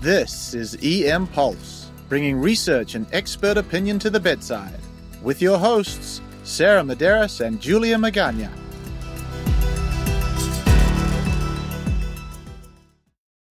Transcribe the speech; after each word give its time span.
This 0.00 0.54
is 0.54 0.78
EM 0.82 1.26
Pulse, 1.26 1.90
bringing 2.08 2.40
research 2.40 2.94
and 2.94 3.06
expert 3.12 3.58
opinion 3.58 3.98
to 3.98 4.08
the 4.08 4.18
bedside, 4.18 4.80
with 5.22 5.42
your 5.42 5.58
hosts, 5.58 6.22
Sarah 6.42 6.80
Medeiros 6.80 7.44
and 7.44 7.60
Julia 7.60 7.96
Magaña. 7.96 8.48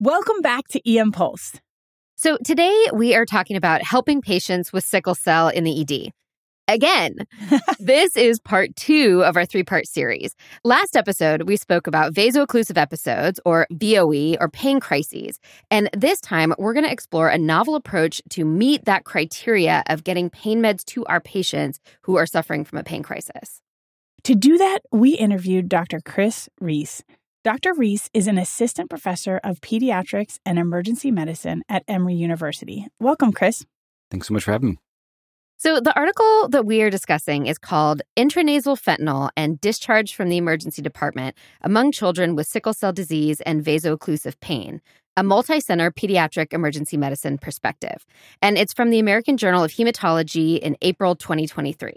Welcome 0.00 0.40
back 0.40 0.66
to 0.70 0.80
EM 0.90 1.12
Pulse. 1.12 1.52
So, 2.16 2.36
today 2.44 2.86
we 2.92 3.14
are 3.14 3.26
talking 3.26 3.56
about 3.56 3.84
helping 3.84 4.20
patients 4.20 4.72
with 4.72 4.82
sickle 4.82 5.14
cell 5.14 5.50
in 5.50 5.62
the 5.62 5.80
ED. 5.82 6.10
Again, 6.70 7.16
this 7.80 8.16
is 8.16 8.38
part 8.38 8.76
two 8.76 9.24
of 9.24 9.36
our 9.36 9.44
three 9.44 9.64
part 9.64 9.88
series. 9.88 10.36
Last 10.62 10.96
episode, 10.96 11.42
we 11.42 11.56
spoke 11.56 11.88
about 11.88 12.12
vaso-occlusive 12.14 12.78
episodes, 12.78 13.40
or 13.44 13.66
VOE, 13.72 14.36
or 14.38 14.48
pain 14.48 14.78
crises. 14.78 15.40
And 15.72 15.90
this 15.92 16.20
time, 16.20 16.54
we're 16.58 16.72
going 16.72 16.86
to 16.86 16.92
explore 16.92 17.28
a 17.28 17.38
novel 17.38 17.74
approach 17.74 18.22
to 18.30 18.44
meet 18.44 18.84
that 18.84 19.02
criteria 19.02 19.82
of 19.88 20.04
getting 20.04 20.30
pain 20.30 20.62
meds 20.62 20.84
to 20.86 21.04
our 21.06 21.20
patients 21.20 21.80
who 22.02 22.16
are 22.16 22.26
suffering 22.26 22.64
from 22.64 22.78
a 22.78 22.84
pain 22.84 23.02
crisis. 23.02 23.60
To 24.24 24.36
do 24.36 24.56
that, 24.56 24.78
we 24.92 25.14
interviewed 25.14 25.68
Dr. 25.68 26.00
Chris 26.00 26.48
Rees. 26.60 27.02
Dr. 27.42 27.74
Rees 27.74 28.08
is 28.14 28.28
an 28.28 28.38
assistant 28.38 28.90
professor 28.90 29.40
of 29.42 29.60
pediatrics 29.60 30.38
and 30.46 30.56
emergency 30.56 31.10
medicine 31.10 31.64
at 31.68 31.82
Emory 31.88 32.14
University. 32.14 32.86
Welcome, 33.00 33.32
Chris. 33.32 33.66
Thanks 34.12 34.28
so 34.28 34.34
much 34.34 34.44
for 34.44 34.52
having 34.52 34.68
me. 34.70 34.78
So, 35.62 35.78
the 35.78 35.94
article 35.94 36.48
that 36.48 36.64
we 36.64 36.80
are 36.80 36.88
discussing 36.88 37.46
is 37.46 37.58
called 37.58 38.00
Intranasal 38.16 38.80
Fentanyl 38.80 39.28
and 39.36 39.60
Discharge 39.60 40.14
from 40.14 40.30
the 40.30 40.38
Emergency 40.38 40.80
Department 40.80 41.36
Among 41.60 41.92
Children 41.92 42.34
with 42.34 42.46
Sickle 42.46 42.72
Cell 42.72 42.94
Disease 42.94 43.42
and 43.42 43.62
Vaso-Occlusive 43.62 44.40
Pain, 44.40 44.80
a 45.18 45.22
multi 45.22 45.60
center 45.60 45.90
pediatric 45.90 46.54
emergency 46.54 46.96
medicine 46.96 47.36
perspective. 47.36 48.06
And 48.40 48.56
it's 48.56 48.72
from 48.72 48.88
the 48.88 49.00
American 49.00 49.36
Journal 49.36 49.62
of 49.62 49.72
Hematology 49.72 50.58
in 50.58 50.78
April 50.80 51.14
2023. 51.14 51.92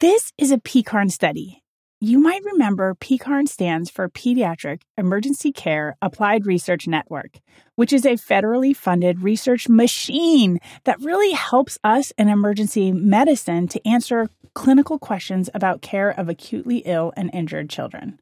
This 0.00 0.32
is 0.38 0.50
a 0.50 0.56
PECARN 0.56 1.10
study. 1.10 1.62
You 2.00 2.18
might 2.18 2.44
remember 2.44 2.94
PECARN 2.94 3.48
stands 3.48 3.88
for 3.88 4.10
Pediatric 4.10 4.82
Emergency 4.98 5.50
Care 5.50 5.96
Applied 6.02 6.44
Research 6.44 6.86
Network, 6.86 7.40
which 7.74 7.90
is 7.90 8.04
a 8.04 8.16
federally 8.16 8.76
funded 8.76 9.22
research 9.22 9.66
machine 9.66 10.58
that 10.84 11.00
really 11.00 11.32
helps 11.32 11.78
us 11.82 12.12
in 12.18 12.28
emergency 12.28 12.92
medicine 12.92 13.66
to 13.68 13.88
answer 13.88 14.28
clinical 14.54 14.98
questions 14.98 15.48
about 15.54 15.80
care 15.80 16.10
of 16.10 16.28
acutely 16.28 16.82
ill 16.84 17.14
and 17.16 17.30
injured 17.32 17.70
children. 17.70 18.18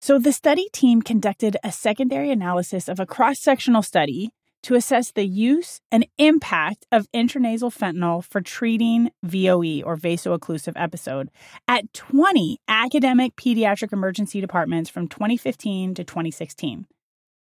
So, 0.00 0.18
the 0.18 0.32
study 0.32 0.68
team 0.72 1.02
conducted 1.02 1.56
a 1.62 1.70
secondary 1.70 2.32
analysis 2.32 2.88
of 2.88 2.98
a 2.98 3.06
cross 3.06 3.38
sectional 3.38 3.82
study 3.82 4.32
to 4.62 4.74
assess 4.74 5.12
the 5.12 5.26
use 5.26 5.80
and 5.90 6.06
impact 6.18 6.86
of 6.92 7.10
intranasal 7.12 7.76
fentanyl 7.76 8.24
for 8.24 8.40
treating 8.40 9.10
VOE 9.22 9.82
or 9.84 9.96
vaso-occlusive 9.96 10.74
episode 10.76 11.30
at 11.68 11.92
20 11.92 12.58
academic 12.68 13.36
pediatric 13.36 13.92
emergency 13.92 14.40
departments 14.40 14.88
from 14.88 15.08
2015 15.08 15.94
to 15.94 16.04
2016. 16.04 16.86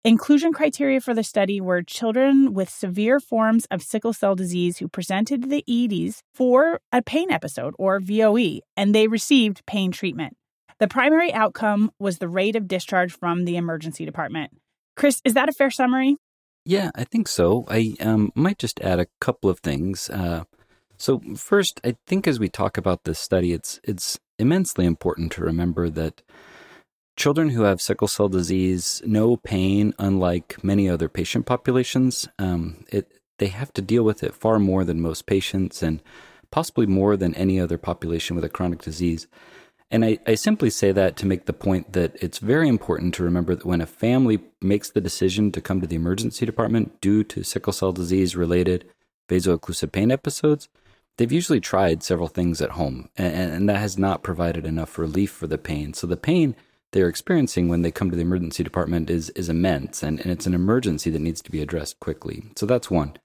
Inclusion 0.06 0.52
criteria 0.52 1.00
for 1.00 1.14
the 1.14 1.24
study 1.24 1.62
were 1.62 1.82
children 1.82 2.52
with 2.52 2.68
severe 2.68 3.18
forms 3.20 3.64
of 3.70 3.80
sickle 3.80 4.12
cell 4.12 4.34
disease 4.34 4.76
who 4.76 4.86
presented 4.86 5.42
to 5.42 5.48
the 5.48 5.64
EDs 5.66 6.22
for 6.34 6.78
a 6.92 7.00
pain 7.00 7.30
episode 7.30 7.72
or 7.78 8.00
VOE, 8.00 8.60
and 8.76 8.94
they 8.94 9.08
received 9.08 9.64
pain 9.64 9.90
treatment. 9.90 10.36
The 10.78 10.88
primary 10.88 11.32
outcome 11.32 11.90
was 11.98 12.18
the 12.18 12.28
rate 12.28 12.54
of 12.54 12.68
discharge 12.68 13.16
from 13.16 13.46
the 13.46 13.56
emergency 13.56 14.04
department. 14.04 14.50
Chris, 14.94 15.22
is 15.24 15.32
that 15.32 15.48
a 15.48 15.52
fair 15.52 15.70
summary? 15.70 16.16
Yeah, 16.64 16.90
I 16.94 17.04
think 17.04 17.28
so. 17.28 17.64
I 17.68 17.94
um, 18.00 18.32
might 18.34 18.58
just 18.58 18.80
add 18.80 18.98
a 18.98 19.06
couple 19.20 19.50
of 19.50 19.60
things. 19.60 20.08
Uh, 20.08 20.44
so 20.96 21.20
first, 21.36 21.80
I 21.84 21.96
think 22.06 22.26
as 22.26 22.40
we 22.40 22.48
talk 22.48 22.78
about 22.78 23.04
this 23.04 23.18
study, 23.18 23.52
it's 23.52 23.80
it's 23.84 24.18
immensely 24.38 24.86
important 24.86 25.32
to 25.32 25.44
remember 25.44 25.90
that 25.90 26.22
children 27.16 27.50
who 27.50 27.62
have 27.62 27.82
sickle 27.82 28.08
cell 28.08 28.28
disease 28.28 29.02
know 29.04 29.36
pain, 29.36 29.92
unlike 29.98 30.62
many 30.64 30.88
other 30.88 31.08
patient 31.08 31.44
populations. 31.46 32.28
Um, 32.38 32.84
it 32.90 33.12
they 33.38 33.48
have 33.48 33.72
to 33.74 33.82
deal 33.82 34.04
with 34.04 34.22
it 34.22 34.34
far 34.34 34.58
more 34.58 34.84
than 34.84 35.00
most 35.00 35.26
patients, 35.26 35.82
and 35.82 36.00
possibly 36.50 36.86
more 36.86 37.16
than 37.16 37.34
any 37.34 37.60
other 37.60 37.76
population 37.76 38.36
with 38.36 38.44
a 38.44 38.48
chronic 38.48 38.80
disease. 38.80 39.26
And 39.94 40.04
I, 40.04 40.18
I 40.26 40.34
simply 40.34 40.70
say 40.70 40.90
that 40.90 41.16
to 41.18 41.26
make 41.26 41.46
the 41.46 41.52
point 41.52 41.92
that 41.92 42.16
it's 42.20 42.38
very 42.38 42.66
important 42.66 43.14
to 43.14 43.22
remember 43.22 43.54
that 43.54 43.64
when 43.64 43.80
a 43.80 43.86
family 43.86 44.40
makes 44.60 44.90
the 44.90 45.00
decision 45.00 45.52
to 45.52 45.60
come 45.60 45.80
to 45.80 45.86
the 45.86 45.94
emergency 45.94 46.44
department 46.44 47.00
due 47.00 47.22
to 47.22 47.44
sickle 47.44 47.72
cell 47.72 47.92
disease 47.92 48.34
related 48.34 48.90
vaso-occlusive 49.28 49.92
pain 49.92 50.10
episodes, 50.10 50.68
they've 51.16 51.30
usually 51.30 51.60
tried 51.60 52.02
several 52.02 52.26
things 52.26 52.60
at 52.60 52.70
home, 52.70 53.08
and, 53.16 53.52
and 53.52 53.68
that 53.68 53.76
has 53.76 53.96
not 53.96 54.24
provided 54.24 54.66
enough 54.66 54.98
relief 54.98 55.30
for 55.30 55.46
the 55.46 55.58
pain. 55.58 55.94
So 55.94 56.08
the 56.08 56.16
pain 56.16 56.56
they're 56.90 57.08
experiencing 57.08 57.68
when 57.68 57.82
they 57.82 57.92
come 57.92 58.10
to 58.10 58.16
the 58.16 58.22
emergency 58.22 58.64
department 58.64 59.08
is, 59.10 59.30
is 59.30 59.48
immense, 59.48 60.02
and, 60.02 60.18
and 60.18 60.32
it's 60.32 60.46
an 60.46 60.54
emergency 60.54 61.08
that 61.10 61.22
needs 61.22 61.40
to 61.42 61.52
be 61.52 61.62
addressed 61.62 62.00
quickly. 62.00 62.42
So 62.56 62.66
that's 62.66 62.90
one. 62.90 63.16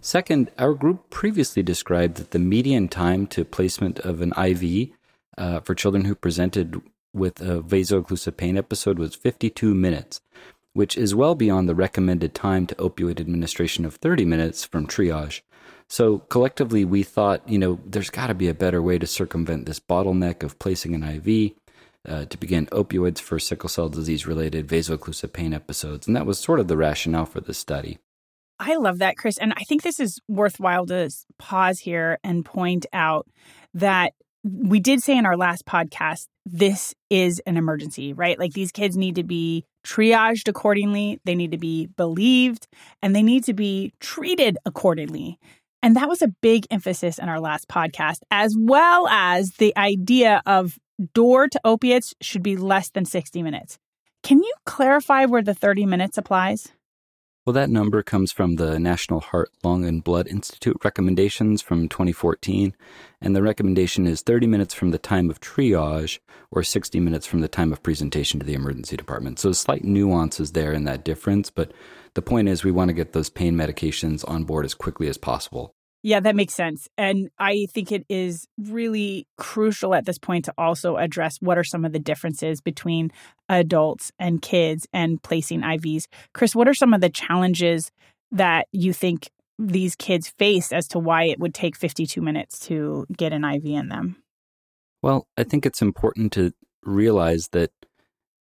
Second, 0.00 0.50
our 0.58 0.74
group 0.74 1.10
previously 1.10 1.62
described 1.62 2.16
that 2.16 2.32
the 2.32 2.40
median 2.40 2.88
time 2.88 3.28
to 3.28 3.44
placement 3.44 4.00
of 4.00 4.20
an 4.20 4.32
IV 4.36 4.90
uh, 5.38 5.60
for 5.60 5.74
children 5.74 6.04
who 6.04 6.14
presented 6.14 6.80
with 7.12 7.40
a 7.40 7.60
vaso-occlusive 7.60 8.36
pain 8.36 8.56
episode 8.56 8.98
was 8.98 9.14
52 9.14 9.74
minutes, 9.74 10.20
which 10.72 10.96
is 10.96 11.14
well 11.14 11.34
beyond 11.34 11.68
the 11.68 11.74
recommended 11.74 12.34
time 12.34 12.66
to 12.66 12.74
opioid 12.76 13.20
administration 13.20 13.84
of 13.84 13.96
30 13.96 14.24
minutes 14.24 14.64
from 14.64 14.86
triage. 14.86 15.42
So 15.88 16.18
collectively, 16.18 16.84
we 16.84 17.02
thought, 17.02 17.46
you 17.46 17.58
know, 17.58 17.78
there's 17.84 18.08
got 18.08 18.28
to 18.28 18.34
be 18.34 18.48
a 18.48 18.54
better 18.54 18.80
way 18.80 18.98
to 18.98 19.06
circumvent 19.06 19.66
this 19.66 19.80
bottleneck 19.80 20.42
of 20.42 20.58
placing 20.58 20.94
an 20.94 21.02
IV 21.02 21.52
uh, 22.08 22.24
to 22.24 22.38
begin 22.38 22.66
opioids 22.66 23.20
for 23.20 23.38
sickle 23.38 23.68
cell 23.68 23.88
disease 23.88 24.26
related 24.26 24.68
vaso-occlusive 24.68 25.32
pain 25.32 25.52
episodes. 25.52 26.06
And 26.06 26.16
that 26.16 26.26
was 26.26 26.38
sort 26.38 26.60
of 26.60 26.68
the 26.68 26.76
rationale 26.76 27.26
for 27.26 27.40
this 27.40 27.58
study. 27.58 27.98
I 28.58 28.76
love 28.76 28.98
that, 28.98 29.16
Chris. 29.16 29.38
And 29.38 29.52
I 29.56 29.64
think 29.64 29.82
this 29.82 30.00
is 30.00 30.20
worthwhile 30.28 30.86
to 30.86 31.10
pause 31.38 31.80
here 31.80 32.18
and 32.22 32.44
point 32.44 32.86
out 32.92 33.26
that 33.74 34.14
we 34.44 34.80
did 34.80 35.02
say 35.02 35.16
in 35.16 35.26
our 35.26 35.36
last 35.36 35.66
podcast, 35.66 36.26
this 36.44 36.94
is 37.10 37.40
an 37.46 37.56
emergency, 37.56 38.12
right? 38.12 38.38
Like 38.38 38.52
these 38.52 38.72
kids 38.72 38.96
need 38.96 39.14
to 39.16 39.22
be 39.22 39.64
triaged 39.86 40.48
accordingly, 40.48 41.20
they 41.24 41.34
need 41.34 41.52
to 41.52 41.58
be 41.58 41.86
believed, 41.96 42.66
and 43.02 43.14
they 43.14 43.22
need 43.22 43.44
to 43.44 43.52
be 43.52 43.92
treated 44.00 44.58
accordingly. 44.64 45.38
And 45.82 45.96
that 45.96 46.08
was 46.08 46.22
a 46.22 46.28
big 46.40 46.66
emphasis 46.70 47.18
in 47.18 47.28
our 47.28 47.40
last 47.40 47.68
podcast, 47.68 48.18
as 48.30 48.54
well 48.58 49.08
as 49.08 49.52
the 49.58 49.76
idea 49.76 50.42
of 50.46 50.78
door 51.14 51.48
to 51.48 51.60
opiates 51.64 52.14
should 52.20 52.42
be 52.42 52.56
less 52.56 52.90
than 52.90 53.04
60 53.04 53.42
minutes. 53.42 53.78
Can 54.22 54.38
you 54.38 54.52
clarify 54.66 55.24
where 55.24 55.42
the 55.42 55.54
30 55.54 55.86
minutes 55.86 56.16
applies? 56.16 56.68
Well, 57.44 57.54
that 57.54 57.70
number 57.70 58.04
comes 58.04 58.30
from 58.30 58.54
the 58.54 58.78
National 58.78 59.18
Heart, 59.18 59.50
Lung, 59.64 59.84
and 59.84 60.04
Blood 60.04 60.28
Institute 60.28 60.76
recommendations 60.84 61.60
from 61.60 61.88
2014. 61.88 62.72
And 63.20 63.34
the 63.34 63.42
recommendation 63.42 64.06
is 64.06 64.22
30 64.22 64.46
minutes 64.46 64.74
from 64.74 64.92
the 64.92 64.98
time 64.98 65.28
of 65.28 65.40
triage 65.40 66.20
or 66.52 66.62
60 66.62 67.00
minutes 67.00 67.26
from 67.26 67.40
the 67.40 67.48
time 67.48 67.72
of 67.72 67.82
presentation 67.82 68.38
to 68.38 68.46
the 68.46 68.54
emergency 68.54 68.96
department. 68.96 69.40
So, 69.40 69.50
slight 69.50 69.82
nuances 69.82 70.52
there 70.52 70.72
in 70.72 70.84
that 70.84 71.04
difference. 71.04 71.50
But 71.50 71.72
the 72.14 72.22
point 72.22 72.48
is, 72.48 72.62
we 72.62 72.70
want 72.70 72.90
to 72.90 72.94
get 72.94 73.12
those 73.12 73.28
pain 73.28 73.56
medications 73.56 74.24
on 74.28 74.44
board 74.44 74.64
as 74.64 74.74
quickly 74.74 75.08
as 75.08 75.18
possible. 75.18 75.74
Yeah, 76.02 76.18
that 76.20 76.34
makes 76.34 76.54
sense. 76.54 76.88
And 76.98 77.30
I 77.38 77.66
think 77.70 77.92
it 77.92 78.04
is 78.08 78.48
really 78.58 79.26
crucial 79.38 79.94
at 79.94 80.04
this 80.04 80.18
point 80.18 80.46
to 80.46 80.54
also 80.58 80.96
address 80.96 81.38
what 81.40 81.58
are 81.58 81.64
some 81.64 81.84
of 81.84 81.92
the 81.92 82.00
differences 82.00 82.60
between 82.60 83.12
adults 83.48 84.10
and 84.18 84.42
kids 84.42 84.88
and 84.92 85.22
placing 85.22 85.60
IVs. 85.60 86.06
Chris, 86.34 86.56
what 86.56 86.66
are 86.66 86.74
some 86.74 86.92
of 86.92 87.00
the 87.00 87.08
challenges 87.08 87.92
that 88.32 88.66
you 88.72 88.92
think 88.92 89.30
these 89.58 89.94
kids 89.94 90.28
face 90.38 90.72
as 90.72 90.88
to 90.88 90.98
why 90.98 91.24
it 91.24 91.38
would 91.38 91.54
take 91.54 91.76
52 91.76 92.20
minutes 92.20 92.58
to 92.66 93.06
get 93.16 93.32
an 93.32 93.44
IV 93.44 93.64
in 93.66 93.88
them? 93.88 94.16
Well, 95.02 95.28
I 95.36 95.44
think 95.44 95.66
it's 95.66 95.82
important 95.82 96.32
to 96.32 96.52
realize 96.84 97.48
that 97.52 97.70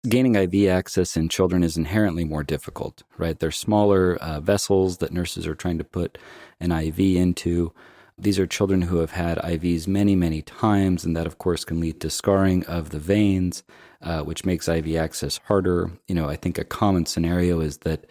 gaining 0.08 0.34
IV 0.34 0.68
access 0.68 1.16
in 1.16 1.28
children 1.28 1.62
is 1.62 1.76
inherently 1.76 2.24
more 2.24 2.44
difficult, 2.44 3.02
right? 3.18 3.38
They're 3.38 3.50
smaller 3.50 4.16
uh, 4.16 4.40
vessels 4.40 4.98
that 4.98 5.12
nurses 5.12 5.46
are 5.46 5.54
trying 5.54 5.78
to 5.78 5.84
put 5.84 6.18
an 6.60 6.72
IV 6.72 6.98
into. 6.98 7.72
These 8.16 8.38
are 8.38 8.46
children 8.46 8.82
who 8.82 8.98
have 8.98 9.12
had 9.12 9.38
IVs 9.38 9.88
many, 9.88 10.14
many 10.14 10.42
times, 10.42 11.04
and 11.04 11.16
that, 11.16 11.26
of 11.26 11.38
course, 11.38 11.64
can 11.64 11.80
lead 11.80 12.00
to 12.00 12.10
scarring 12.10 12.64
of 12.66 12.90
the 12.90 12.98
veins, 12.98 13.64
uh, 14.02 14.22
which 14.22 14.44
makes 14.44 14.68
IV 14.68 14.94
access 14.94 15.40
harder. 15.46 15.90
You 16.06 16.14
know, 16.14 16.28
I 16.28 16.36
think 16.36 16.58
a 16.58 16.64
common 16.64 17.06
scenario 17.06 17.60
is 17.60 17.78
that 17.78 18.06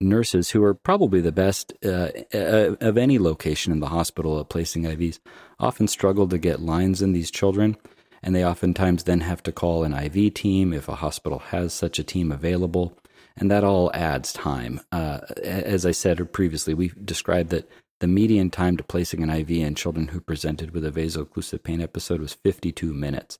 nurses, 0.00 0.50
who 0.50 0.64
are 0.64 0.74
probably 0.74 1.20
the 1.20 1.30
best 1.30 1.72
uh, 1.84 2.08
uh 2.34 2.74
of 2.80 2.98
any 2.98 3.20
location 3.20 3.72
in 3.72 3.78
the 3.78 3.88
hospital 3.88 4.40
at 4.40 4.48
placing 4.48 4.82
IVs, 4.82 5.20
often 5.60 5.86
struggle 5.86 6.26
to 6.26 6.38
get 6.38 6.60
lines 6.60 7.00
in 7.00 7.12
these 7.12 7.30
children 7.30 7.76
and 8.22 8.34
they 8.34 8.44
oftentimes 8.44 9.04
then 9.04 9.20
have 9.20 9.42
to 9.44 9.52
call 9.52 9.84
an 9.84 9.94
IV 9.94 10.34
team 10.34 10.72
if 10.72 10.88
a 10.88 10.96
hospital 10.96 11.38
has 11.38 11.72
such 11.72 11.98
a 11.98 12.04
team 12.04 12.30
available. 12.32 12.96
and 13.34 13.50
that 13.50 13.64
all 13.64 13.90
adds 13.94 14.30
time. 14.32 14.78
Uh, 14.92 15.20
as 15.42 15.86
I 15.86 15.90
said 15.90 16.32
previously, 16.32 16.74
we 16.74 16.92
described 17.02 17.48
that 17.50 17.66
the 18.00 18.06
median 18.06 18.50
time 18.50 18.76
to 18.76 18.82
placing 18.84 19.22
an 19.22 19.30
IV 19.30 19.50
in 19.50 19.74
children 19.74 20.08
who 20.08 20.20
presented 20.20 20.72
with 20.72 20.84
a 20.84 20.90
vaso-occlusive 20.90 21.62
pain 21.62 21.80
episode 21.80 22.20
was 22.20 22.34
52 22.34 22.92
minutes. 22.92 23.38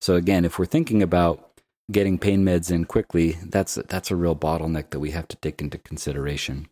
So 0.00 0.14
again, 0.14 0.44
if 0.44 0.58
we're 0.58 0.66
thinking 0.66 1.02
about 1.02 1.60
getting 1.90 2.16
pain 2.18 2.44
meds 2.44 2.70
in 2.70 2.84
quickly, 2.84 3.38
that's 3.44 3.74
that's 3.88 4.10
a 4.10 4.16
real 4.16 4.36
bottleneck 4.36 4.90
that 4.90 5.00
we 5.00 5.10
have 5.10 5.28
to 5.28 5.36
take 5.38 5.60
into 5.60 5.78
consideration. 5.78 6.68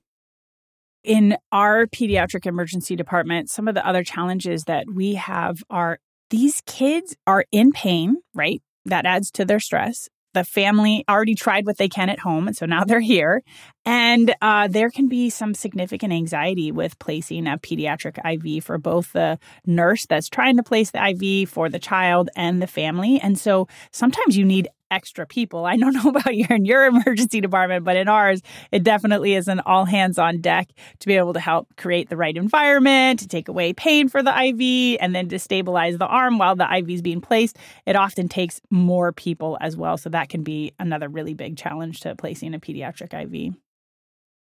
In 1.02 1.36
our 1.52 1.86
pediatric 1.86 2.46
emergency 2.46 2.96
department, 2.96 3.50
some 3.50 3.68
of 3.68 3.74
the 3.74 3.86
other 3.86 4.02
challenges 4.02 4.64
that 4.64 4.86
we 4.92 5.14
have 5.14 5.62
are 5.68 5.98
these 6.30 6.62
kids 6.66 7.16
are 7.26 7.44
in 7.52 7.72
pain, 7.72 8.16
right? 8.34 8.62
That 8.84 9.06
adds 9.06 9.30
to 9.32 9.44
their 9.44 9.60
stress 9.60 10.08
the 10.36 10.44
family 10.44 11.02
already 11.08 11.34
tried 11.34 11.64
what 11.64 11.78
they 11.78 11.88
can 11.88 12.10
at 12.10 12.18
home, 12.18 12.46
and 12.46 12.54
so 12.54 12.66
now 12.66 12.84
they're 12.86 13.00
here. 13.00 13.42
And 13.86 14.34
uh, 14.42 14.68
there 14.68 14.90
can 14.90 15.08
be 15.08 15.30
some 15.30 15.54
significant 15.54 16.12
anxiety 16.12 16.70
with 16.70 16.98
placing 16.98 17.46
a 17.46 17.56
pediatric 17.56 18.18
IV 18.22 18.62
for 18.62 18.78
both 18.78 19.12
the 19.12 19.38
nurse 19.64 20.06
that's 20.06 20.28
trying 20.28 20.56
to 20.58 20.62
place 20.62 20.90
the 20.90 21.02
IV 21.08 21.48
for 21.48 21.68
the 21.68 21.78
child 21.78 22.28
and 22.36 22.60
the 22.60 22.66
family. 22.66 23.18
And 23.18 23.38
so 23.38 23.66
sometimes 23.92 24.36
you 24.36 24.44
need 24.44 24.68
extra 24.90 25.26
people. 25.26 25.64
I 25.64 25.76
don't 25.76 25.92
know 26.04 26.10
about 26.10 26.34
you 26.34 26.46
in 26.50 26.64
your 26.64 26.86
emergency 26.86 27.40
department, 27.40 27.84
but 27.84 27.96
in 27.96 28.08
ours, 28.08 28.42
it 28.72 28.82
definitely 28.82 29.34
is 29.34 29.48
an 29.48 29.60
all 29.60 29.84
hands 29.84 30.18
on 30.18 30.40
deck 30.40 30.68
to 31.00 31.06
be 31.06 31.14
able 31.14 31.32
to 31.32 31.40
help 31.40 31.68
create 31.76 32.08
the 32.08 32.16
right 32.16 32.36
environment, 32.36 33.20
to 33.20 33.28
take 33.28 33.48
away 33.48 33.72
pain 33.72 34.08
for 34.08 34.22
the 34.22 34.30
IV, 34.30 34.98
and 35.00 35.14
then 35.14 35.28
to 35.28 35.38
stabilize 35.38 35.98
the 35.98 36.06
arm 36.06 36.38
while 36.38 36.56
the 36.56 36.76
IV 36.78 36.90
is 36.90 37.02
being 37.02 37.20
placed. 37.20 37.58
It 37.86 37.96
often 37.96 38.28
takes 38.28 38.60
more 38.70 39.12
people 39.12 39.58
as 39.60 39.76
well. 39.76 39.96
So 39.96 40.10
that 40.10 40.28
can 40.28 40.42
be 40.42 40.72
another 40.78 41.08
really 41.08 41.34
big 41.34 41.56
challenge 41.56 42.00
to 42.00 42.14
placing 42.14 42.54
a 42.54 42.58
pediatric 42.58 43.12
IV. 43.14 43.54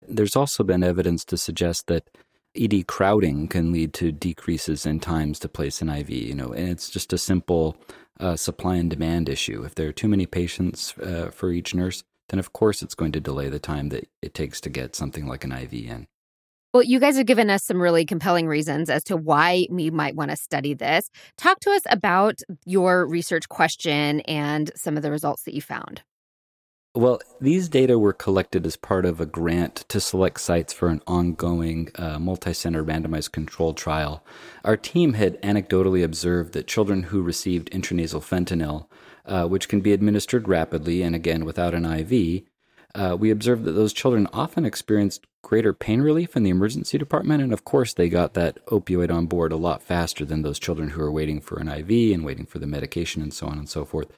There's 0.08 0.36
also 0.36 0.62
been 0.62 0.84
evidence 0.84 1.24
to 1.26 1.36
suggest 1.36 1.86
that 1.86 2.08
ED 2.56 2.86
crowding 2.86 3.48
can 3.48 3.72
lead 3.72 3.92
to 3.94 4.12
decreases 4.12 4.86
in 4.86 5.00
times 5.00 5.38
to 5.40 5.48
place 5.48 5.82
an 5.82 5.90
IV, 5.90 6.10
you 6.10 6.34
know, 6.34 6.52
and 6.52 6.68
it's 6.68 6.88
just 6.88 7.12
a 7.12 7.18
simple 7.18 7.76
uh, 8.18 8.36
supply 8.36 8.76
and 8.76 8.90
demand 8.90 9.28
issue. 9.28 9.64
If 9.64 9.74
there 9.74 9.88
are 9.88 9.92
too 9.92 10.08
many 10.08 10.26
patients 10.26 10.94
uh, 10.98 11.30
for 11.32 11.50
each 11.50 11.74
nurse, 11.74 12.04
then 12.28 12.38
of 12.38 12.52
course 12.52 12.82
it's 12.82 12.94
going 12.94 13.12
to 13.12 13.20
delay 13.20 13.48
the 13.48 13.58
time 13.58 13.88
that 13.90 14.08
it 14.22 14.34
takes 14.34 14.60
to 14.62 14.70
get 14.70 14.96
something 14.96 15.26
like 15.26 15.44
an 15.44 15.52
IV 15.52 15.72
in. 15.72 16.06
Well, 16.74 16.82
you 16.82 17.00
guys 17.00 17.16
have 17.16 17.26
given 17.26 17.48
us 17.48 17.64
some 17.64 17.80
really 17.80 18.04
compelling 18.04 18.46
reasons 18.46 18.90
as 18.90 19.02
to 19.04 19.16
why 19.16 19.66
we 19.70 19.88
might 19.90 20.14
want 20.14 20.30
to 20.30 20.36
study 20.36 20.74
this. 20.74 21.08
Talk 21.38 21.60
to 21.60 21.70
us 21.70 21.82
about 21.88 22.40
your 22.66 23.06
research 23.06 23.48
question 23.48 24.20
and 24.20 24.70
some 24.76 24.96
of 24.96 25.02
the 25.02 25.10
results 25.10 25.44
that 25.44 25.54
you 25.54 25.62
found. 25.62 26.02
Well, 26.96 27.20
these 27.43 27.69
data 27.69 27.98
were 27.98 28.14
collected 28.14 28.64
as 28.64 28.76
part 28.76 29.04
of 29.04 29.20
a 29.20 29.26
grant 29.26 29.84
to 29.90 30.00
select 30.00 30.40
sites 30.40 30.72
for 30.72 30.88
an 30.88 31.02
ongoing 31.06 31.90
uh, 31.96 32.19
multi 32.19 32.54
center 32.54 32.82
randomized 32.82 33.32
controlled 33.32 33.76
trial. 33.76 34.25
Our 34.64 34.78
team 34.78 35.12
had 35.12 35.40
anecdotally 35.43 36.02
observed 36.02 36.54
that 36.54 36.66
children 36.66 37.02
who 37.02 37.20
received 37.20 37.70
intranasal 37.70 38.22
fentanyl, 38.22 38.87
uh, 39.26 39.46
which 39.46 39.69
can 39.69 39.82
be 39.82 39.93
administered 39.93 40.48
rapidly 40.48 41.02
and 41.02 41.14
again 41.14 41.44
without 41.44 41.75
an 41.75 41.84
IV, 41.84 42.44
uh, 42.94 43.14
we 43.14 43.31
observed 43.31 43.64
that 43.64 43.72
those 43.72 43.93
children 43.93 44.26
often 44.32 44.64
experienced 44.64 45.26
greater 45.43 45.75
pain 45.75 46.00
relief 46.00 46.34
in 46.34 46.44
the 46.44 46.50
emergency 46.50 46.96
department. 46.96 47.43
And 47.43 47.52
of 47.52 47.62
course, 47.62 47.93
they 47.93 48.08
got 48.08 48.32
that 48.32 48.64
opioid 48.69 49.12
on 49.12 49.26
board 49.26 49.52
a 49.52 49.56
lot 49.56 49.82
faster 49.82 50.25
than 50.25 50.40
those 50.40 50.58
children 50.58 50.88
who 50.88 51.02
are 51.02 51.12
waiting 51.12 51.43
for 51.43 51.58
an 51.58 51.69
IV 51.69 52.14
and 52.14 52.25
waiting 52.25 52.46
for 52.46 52.58
the 52.58 52.66
medication 52.66 53.20
and 53.20 53.34
so 53.34 53.48
on 53.48 53.58
and 53.58 53.69
so 53.69 53.84
forth. 53.84 54.10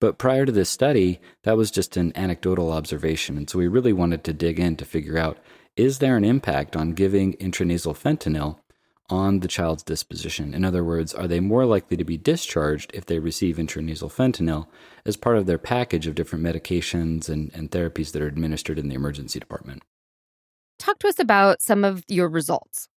But 0.00 0.18
prior 0.18 0.46
to 0.46 0.52
this 0.52 0.70
study, 0.70 1.20
that 1.42 1.56
was 1.56 1.70
just 1.70 1.96
an 1.96 2.12
anecdotal 2.16 2.72
observation. 2.72 3.36
And 3.36 3.48
so 3.48 3.58
we 3.58 3.68
really 3.68 3.92
wanted 3.92 4.24
to 4.24 4.32
dig 4.32 4.58
in 4.58 4.76
to 4.76 4.84
figure 4.84 5.18
out 5.18 5.38
is 5.76 5.98
there 5.98 6.16
an 6.16 6.24
impact 6.24 6.74
on 6.74 6.92
giving 6.92 7.34
intranasal 7.34 7.96
fentanyl 7.96 8.58
on 9.08 9.40
the 9.40 9.48
child's 9.48 9.82
disposition? 9.82 10.52
In 10.54 10.64
other 10.64 10.84
words, 10.84 11.14
are 11.14 11.28
they 11.28 11.40
more 11.40 11.64
likely 11.64 11.96
to 11.96 12.04
be 12.04 12.16
discharged 12.16 12.90
if 12.94 13.06
they 13.06 13.18
receive 13.18 13.56
intranasal 13.56 14.10
fentanyl 14.10 14.66
as 15.04 15.16
part 15.16 15.36
of 15.36 15.46
their 15.46 15.58
package 15.58 16.06
of 16.06 16.14
different 16.14 16.44
medications 16.44 17.28
and, 17.28 17.50
and 17.54 17.70
therapies 17.70 18.12
that 18.12 18.22
are 18.22 18.26
administered 18.26 18.78
in 18.78 18.88
the 18.88 18.94
emergency 18.94 19.38
department? 19.38 19.82
Talk 20.78 20.98
to 21.00 21.08
us 21.08 21.18
about 21.18 21.60
some 21.60 21.84
of 21.84 22.04
your 22.08 22.28
results. 22.28 22.88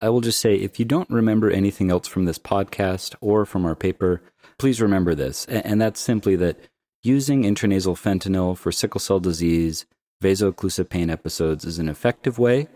I 0.00 0.10
will 0.10 0.20
just 0.20 0.40
say 0.40 0.54
if 0.56 0.78
you 0.78 0.84
don't 0.84 1.08
remember 1.08 1.50
anything 1.50 1.90
else 1.90 2.06
from 2.06 2.26
this 2.26 2.38
podcast 2.38 3.14
or 3.20 3.46
from 3.46 3.64
our 3.64 3.74
paper, 3.74 4.22
please 4.58 4.80
remember 4.80 5.14
this. 5.14 5.46
And 5.46 5.80
that's 5.80 6.00
simply 6.00 6.36
that 6.36 6.58
using 7.02 7.44
intranasal 7.44 7.96
fentanyl 7.96 8.56
for 8.56 8.70
sickle 8.70 9.00
cell 9.00 9.20
disease, 9.20 9.86
vaso-occlusive 10.20 10.88
pain 10.88 11.08
episodes 11.08 11.64
is 11.64 11.78
an 11.78 11.88
effective 11.88 12.38
way 12.38 12.68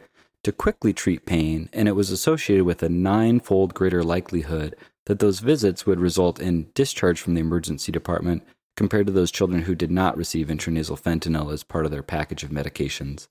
to 0.44 0.52
quickly 0.52 0.94
treat 0.94 1.26
pain, 1.26 1.68
and 1.72 1.86
it 1.86 1.92
was 1.92 2.10
associated 2.10 2.64
with 2.64 2.82
a 2.82 2.88
nine-fold 2.88 3.74
greater 3.74 4.02
likelihood 4.02 4.74
that 5.04 5.18
those 5.18 5.40
visits 5.40 5.84
would 5.84 6.00
result 6.00 6.40
in 6.40 6.70
discharge 6.74 7.20
from 7.20 7.34
the 7.34 7.40
emergency 7.40 7.92
department 7.92 8.42
compared 8.76 9.06
to 9.06 9.12
those 9.12 9.30
children 9.30 9.62
who 9.62 9.74
did 9.74 9.90
not 9.90 10.16
receive 10.16 10.46
intranasal 10.46 10.98
fentanyl 10.98 11.52
as 11.52 11.62
part 11.62 11.84
of 11.84 11.90
their 11.90 12.02
package 12.02 12.42
of 12.42 12.50
medications. 12.50 13.28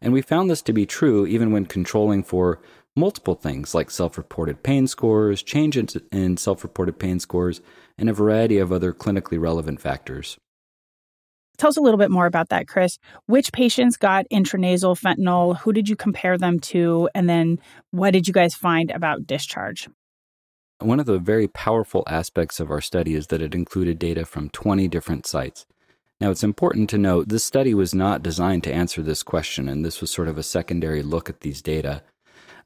And 0.00 0.12
we 0.12 0.22
found 0.22 0.48
this 0.48 0.62
to 0.62 0.72
be 0.72 0.86
true 0.86 1.26
even 1.26 1.50
when 1.50 1.66
controlling 1.66 2.22
for 2.22 2.60
multiple 2.96 3.34
things 3.34 3.74
like 3.74 3.90
self 3.90 4.16
reported 4.16 4.62
pain 4.62 4.86
scores, 4.86 5.42
changes 5.42 5.96
in 6.12 6.36
self 6.36 6.62
reported 6.62 6.98
pain 6.98 7.20
scores, 7.20 7.60
and 7.98 8.08
a 8.08 8.12
variety 8.12 8.58
of 8.58 8.72
other 8.72 8.92
clinically 8.92 9.40
relevant 9.40 9.80
factors. 9.80 10.36
Tell 11.56 11.68
us 11.68 11.76
a 11.76 11.80
little 11.80 11.98
bit 11.98 12.10
more 12.10 12.26
about 12.26 12.48
that, 12.48 12.66
Chris. 12.66 12.98
Which 13.26 13.52
patients 13.52 13.96
got 13.96 14.26
intranasal 14.32 15.00
fentanyl? 15.00 15.58
Who 15.58 15.72
did 15.72 15.88
you 15.88 15.94
compare 15.94 16.36
them 16.36 16.58
to? 16.60 17.08
And 17.14 17.28
then 17.28 17.60
what 17.92 18.12
did 18.12 18.26
you 18.26 18.34
guys 18.34 18.54
find 18.54 18.90
about 18.90 19.26
discharge? 19.26 19.88
One 20.80 20.98
of 20.98 21.06
the 21.06 21.20
very 21.20 21.46
powerful 21.46 22.02
aspects 22.08 22.58
of 22.58 22.70
our 22.70 22.80
study 22.80 23.14
is 23.14 23.28
that 23.28 23.40
it 23.40 23.54
included 23.54 24.00
data 24.00 24.24
from 24.24 24.50
20 24.50 24.88
different 24.88 25.26
sites. 25.26 25.64
Now, 26.20 26.30
it's 26.30 26.44
important 26.44 26.90
to 26.90 26.98
note 26.98 27.28
this 27.28 27.44
study 27.44 27.74
was 27.74 27.94
not 27.94 28.22
designed 28.22 28.64
to 28.64 28.72
answer 28.72 29.02
this 29.02 29.22
question, 29.22 29.68
and 29.68 29.84
this 29.84 30.00
was 30.00 30.10
sort 30.10 30.28
of 30.28 30.38
a 30.38 30.42
secondary 30.42 31.02
look 31.02 31.28
at 31.28 31.40
these 31.40 31.62
data. 31.62 32.02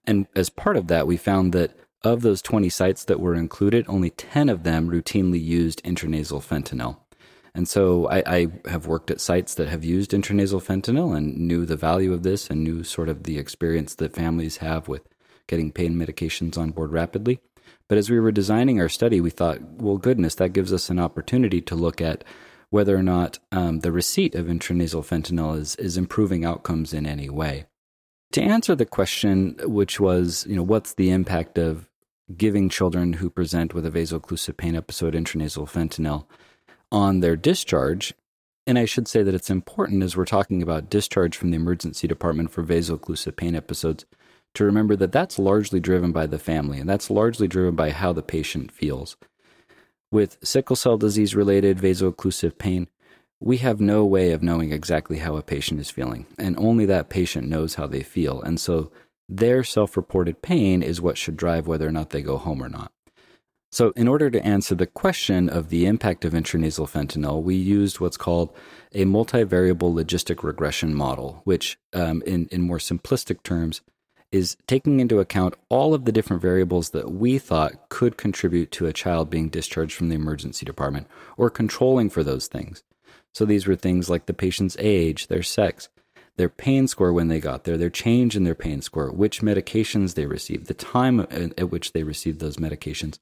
And 0.06 0.26
as 0.34 0.50
part 0.50 0.76
of 0.76 0.88
that, 0.88 1.06
we 1.06 1.16
found 1.16 1.52
that 1.52 1.72
of 2.04 2.22
those 2.22 2.42
20 2.42 2.68
sites 2.68 3.04
that 3.04 3.20
were 3.20 3.34
included, 3.34 3.84
only 3.88 4.10
10 4.10 4.48
of 4.48 4.62
them 4.62 4.88
routinely 4.88 5.42
used 5.42 5.82
intranasal 5.84 6.42
fentanyl. 6.44 6.98
And 7.54 7.68
so 7.68 8.08
I, 8.08 8.22
I, 8.26 8.46
have 8.68 8.86
worked 8.86 9.10
at 9.10 9.20
sites 9.20 9.54
that 9.54 9.68
have 9.68 9.84
used 9.84 10.12
intranasal 10.12 10.62
fentanyl 10.62 11.16
and 11.16 11.36
knew 11.36 11.66
the 11.66 11.76
value 11.76 12.12
of 12.12 12.22
this 12.22 12.50
and 12.50 12.62
knew 12.62 12.84
sort 12.84 13.08
of 13.08 13.24
the 13.24 13.38
experience 13.38 13.96
that 13.96 14.14
families 14.14 14.58
have 14.58 14.86
with 14.86 15.02
getting 15.48 15.72
pain 15.72 15.94
medications 15.94 16.56
on 16.56 16.70
board 16.70 16.92
rapidly. 16.92 17.40
But 17.88 17.98
as 17.98 18.10
we 18.10 18.20
were 18.20 18.30
designing 18.30 18.80
our 18.80 18.88
study, 18.88 19.20
we 19.20 19.30
thought, 19.30 19.60
well, 19.62 19.96
goodness, 19.96 20.36
that 20.36 20.52
gives 20.52 20.72
us 20.72 20.90
an 20.90 21.00
opportunity 21.00 21.60
to 21.62 21.74
look 21.74 22.00
at 22.00 22.22
whether 22.70 22.94
or 22.94 23.02
not 23.02 23.38
um, 23.50 23.80
the 23.80 23.90
receipt 23.90 24.34
of 24.34 24.46
intranasal 24.46 25.04
fentanyl 25.04 25.58
is, 25.58 25.74
is 25.76 25.96
improving 25.96 26.44
outcomes 26.44 26.92
in 26.92 27.06
any 27.06 27.30
way. 27.30 27.64
To 28.32 28.42
answer 28.42 28.74
the 28.74 28.86
question, 28.86 29.56
which 29.62 29.98
was, 29.98 30.44
you 30.48 30.56
know, 30.56 30.62
what's 30.62 30.94
the 30.94 31.10
impact 31.10 31.58
of 31.58 31.88
giving 32.36 32.68
children 32.68 33.14
who 33.14 33.30
present 33.30 33.72
with 33.72 33.86
a 33.86 33.90
vaso-occlusive 33.90 34.56
pain 34.56 34.76
episode 34.76 35.14
intranasal 35.14 35.68
fentanyl 35.68 36.26
on 36.92 37.20
their 37.20 37.36
discharge? 37.36 38.12
And 38.66 38.78
I 38.78 38.84
should 38.84 39.08
say 39.08 39.22
that 39.22 39.34
it's 39.34 39.48
important 39.48 40.02
as 40.02 40.14
we're 40.14 40.26
talking 40.26 40.62
about 40.62 40.90
discharge 40.90 41.38
from 41.38 41.50
the 41.50 41.56
emergency 41.56 42.06
department 42.06 42.50
for 42.50 42.62
vaso-occlusive 42.62 43.34
pain 43.34 43.54
episodes 43.54 44.04
to 44.54 44.64
remember 44.64 44.94
that 44.96 45.12
that's 45.12 45.38
largely 45.38 45.80
driven 45.80 46.12
by 46.12 46.26
the 46.26 46.38
family 46.38 46.78
and 46.78 46.88
that's 46.88 47.10
largely 47.10 47.48
driven 47.48 47.74
by 47.74 47.90
how 47.90 48.12
the 48.12 48.22
patient 48.22 48.70
feels. 48.70 49.16
With 50.10 50.36
sickle 50.42 50.76
cell 50.76 50.98
disease 50.98 51.34
related 51.34 51.80
vaso-occlusive 51.80 52.58
pain, 52.58 52.88
we 53.40 53.58
have 53.58 53.80
no 53.80 54.04
way 54.04 54.32
of 54.32 54.42
knowing 54.42 54.72
exactly 54.72 55.18
how 55.18 55.36
a 55.36 55.42
patient 55.42 55.80
is 55.80 55.90
feeling, 55.90 56.26
and 56.38 56.56
only 56.58 56.86
that 56.86 57.08
patient 57.08 57.48
knows 57.48 57.74
how 57.74 57.86
they 57.86 58.02
feel. 58.02 58.42
And 58.42 58.58
so 58.60 58.90
their 59.28 59.62
self 59.62 59.96
reported 59.96 60.42
pain 60.42 60.82
is 60.82 61.00
what 61.00 61.18
should 61.18 61.36
drive 61.36 61.66
whether 61.66 61.86
or 61.86 61.92
not 61.92 62.10
they 62.10 62.22
go 62.22 62.38
home 62.38 62.62
or 62.62 62.68
not. 62.68 62.92
So, 63.70 63.92
in 63.96 64.08
order 64.08 64.30
to 64.30 64.44
answer 64.44 64.74
the 64.74 64.86
question 64.86 65.50
of 65.50 65.68
the 65.68 65.84
impact 65.84 66.24
of 66.24 66.32
intranasal 66.32 66.88
fentanyl, 66.88 67.42
we 67.42 67.54
used 67.54 68.00
what's 68.00 68.16
called 68.16 68.50
a 68.94 69.04
multivariable 69.04 69.92
logistic 69.92 70.42
regression 70.42 70.94
model, 70.94 71.42
which, 71.44 71.78
um, 71.92 72.22
in, 72.24 72.48
in 72.50 72.62
more 72.62 72.78
simplistic 72.78 73.42
terms, 73.42 73.82
is 74.32 74.56
taking 74.66 75.00
into 75.00 75.20
account 75.20 75.54
all 75.68 75.92
of 75.92 76.06
the 76.06 76.12
different 76.12 76.40
variables 76.40 76.90
that 76.90 77.10
we 77.12 77.38
thought 77.38 77.88
could 77.90 78.16
contribute 78.16 78.70
to 78.72 78.86
a 78.86 78.92
child 78.92 79.28
being 79.28 79.50
discharged 79.50 79.94
from 79.94 80.08
the 80.08 80.14
emergency 80.14 80.64
department 80.64 81.06
or 81.36 81.50
controlling 81.50 82.08
for 82.08 82.24
those 82.24 82.46
things. 82.46 82.82
So 83.34 83.44
these 83.44 83.66
were 83.66 83.76
things 83.76 84.08
like 84.08 84.26
the 84.26 84.34
patient's 84.34 84.76
age, 84.78 85.28
their 85.28 85.42
sex, 85.42 85.88
their 86.36 86.48
pain 86.48 86.86
score 86.86 87.12
when 87.12 87.28
they 87.28 87.40
got 87.40 87.64
there, 87.64 87.76
their 87.76 87.90
change 87.90 88.36
in 88.36 88.44
their 88.44 88.54
pain 88.54 88.80
score, 88.80 89.10
which 89.10 89.42
medications 89.42 90.14
they 90.14 90.26
received, 90.26 90.66
the 90.66 90.74
time 90.74 91.20
at 91.30 91.70
which 91.70 91.92
they 91.92 92.04
received 92.04 92.40
those 92.40 92.56
medications, 92.56 93.18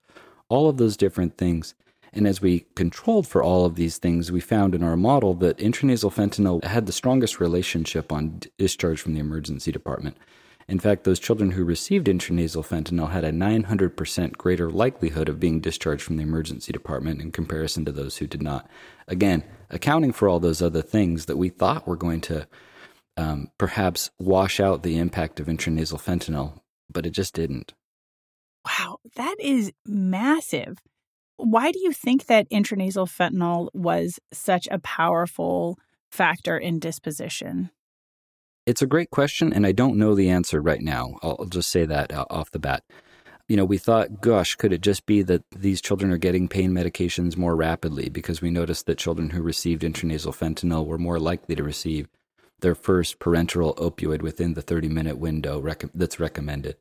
all 0.48 0.68
of 0.68 0.76
those 0.76 0.96
different 0.96 1.36
things. 1.36 1.74
And 2.12 2.26
as 2.26 2.40
we 2.40 2.66
controlled 2.74 3.26
for 3.26 3.42
all 3.42 3.66
of 3.66 3.74
these 3.74 3.98
things, 3.98 4.30
we 4.32 4.40
found 4.40 4.74
in 4.74 4.82
our 4.82 4.96
model 4.96 5.34
that 5.34 5.58
intranasal 5.58 6.12
fentanyl 6.12 6.64
had 6.64 6.86
the 6.86 6.92
strongest 6.92 7.40
relationship 7.40 8.12
on 8.12 8.40
discharge 8.58 9.00
from 9.00 9.14
the 9.14 9.20
emergency 9.20 9.72
department. 9.72 10.16
In 10.68 10.80
fact, 10.80 11.04
those 11.04 11.20
children 11.20 11.52
who 11.52 11.64
received 11.64 12.08
intranasal 12.08 12.66
fentanyl 12.66 13.12
had 13.12 13.24
a 13.24 13.30
900% 13.30 14.32
greater 14.32 14.68
likelihood 14.68 15.28
of 15.28 15.38
being 15.38 15.60
discharged 15.60 16.02
from 16.02 16.16
the 16.16 16.24
emergency 16.24 16.72
department 16.72 17.20
in 17.20 17.30
comparison 17.30 17.84
to 17.84 17.92
those 17.92 18.16
who 18.16 18.26
did 18.26 18.42
not. 18.42 18.68
Again, 19.06 19.44
accounting 19.70 20.12
for 20.12 20.28
all 20.28 20.40
those 20.40 20.60
other 20.60 20.82
things 20.82 21.26
that 21.26 21.36
we 21.36 21.50
thought 21.50 21.86
were 21.86 21.96
going 21.96 22.20
to 22.22 22.48
um, 23.16 23.48
perhaps 23.58 24.10
wash 24.18 24.58
out 24.58 24.82
the 24.82 24.98
impact 24.98 25.38
of 25.38 25.46
intranasal 25.46 26.02
fentanyl, 26.02 26.60
but 26.92 27.06
it 27.06 27.10
just 27.10 27.34
didn't. 27.34 27.72
Wow, 28.64 28.98
that 29.14 29.36
is 29.38 29.72
massive. 29.86 30.78
Why 31.36 31.70
do 31.70 31.78
you 31.78 31.92
think 31.92 32.26
that 32.26 32.50
intranasal 32.50 33.08
fentanyl 33.08 33.68
was 33.72 34.18
such 34.32 34.66
a 34.70 34.80
powerful 34.80 35.78
factor 36.10 36.58
in 36.58 36.80
disposition? 36.80 37.70
It's 38.66 38.82
a 38.82 38.86
great 38.86 39.12
question, 39.12 39.52
and 39.52 39.64
I 39.64 39.70
don't 39.70 39.96
know 39.96 40.16
the 40.16 40.28
answer 40.28 40.60
right 40.60 40.80
now. 40.80 41.18
I'll 41.22 41.46
just 41.48 41.70
say 41.70 41.84
that 41.86 42.12
uh, 42.12 42.24
off 42.28 42.50
the 42.50 42.58
bat. 42.58 42.82
You 43.46 43.56
know, 43.56 43.64
we 43.64 43.78
thought, 43.78 44.20
gosh, 44.20 44.56
could 44.56 44.72
it 44.72 44.80
just 44.80 45.06
be 45.06 45.22
that 45.22 45.44
these 45.52 45.80
children 45.80 46.10
are 46.10 46.18
getting 46.18 46.48
pain 46.48 46.72
medications 46.72 47.36
more 47.36 47.54
rapidly 47.54 48.08
because 48.08 48.42
we 48.42 48.50
noticed 48.50 48.86
that 48.86 48.98
children 48.98 49.30
who 49.30 49.40
received 49.40 49.82
intranasal 49.82 50.36
fentanyl 50.36 50.84
were 50.84 50.98
more 50.98 51.20
likely 51.20 51.54
to 51.54 51.62
receive 51.62 52.08
their 52.58 52.74
first 52.74 53.20
parenteral 53.20 53.76
opioid 53.76 54.20
within 54.20 54.54
the 54.54 54.62
30 54.62 54.88
minute 54.88 55.18
window 55.18 55.60
rec- 55.60 55.92
that's 55.94 56.18
recommended. 56.18 56.74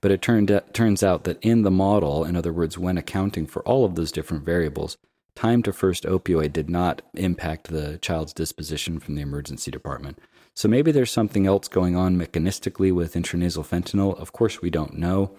But 0.00 0.10
it 0.10 0.20
turned, 0.20 0.50
uh, 0.50 0.62
turns 0.72 1.04
out 1.04 1.22
that 1.22 1.38
in 1.40 1.62
the 1.62 1.70
model, 1.70 2.24
in 2.24 2.34
other 2.34 2.52
words, 2.52 2.76
when 2.76 2.98
accounting 2.98 3.46
for 3.46 3.62
all 3.62 3.84
of 3.84 3.94
those 3.94 4.10
different 4.10 4.44
variables, 4.44 4.96
time 5.36 5.62
to 5.62 5.72
first 5.72 6.02
opioid 6.02 6.52
did 6.52 6.68
not 6.68 7.00
impact 7.14 7.68
the 7.68 7.98
child's 7.98 8.32
disposition 8.32 8.98
from 8.98 9.14
the 9.14 9.22
emergency 9.22 9.70
department. 9.70 10.18
So 10.58 10.66
maybe 10.66 10.90
there's 10.90 11.12
something 11.12 11.46
else 11.46 11.68
going 11.68 11.94
on 11.94 12.16
mechanistically 12.16 12.92
with 12.92 13.14
intranasal 13.14 13.64
fentanyl. 13.64 14.18
Of 14.18 14.32
course, 14.32 14.60
we 14.60 14.70
don't 14.70 14.94
know. 14.94 15.30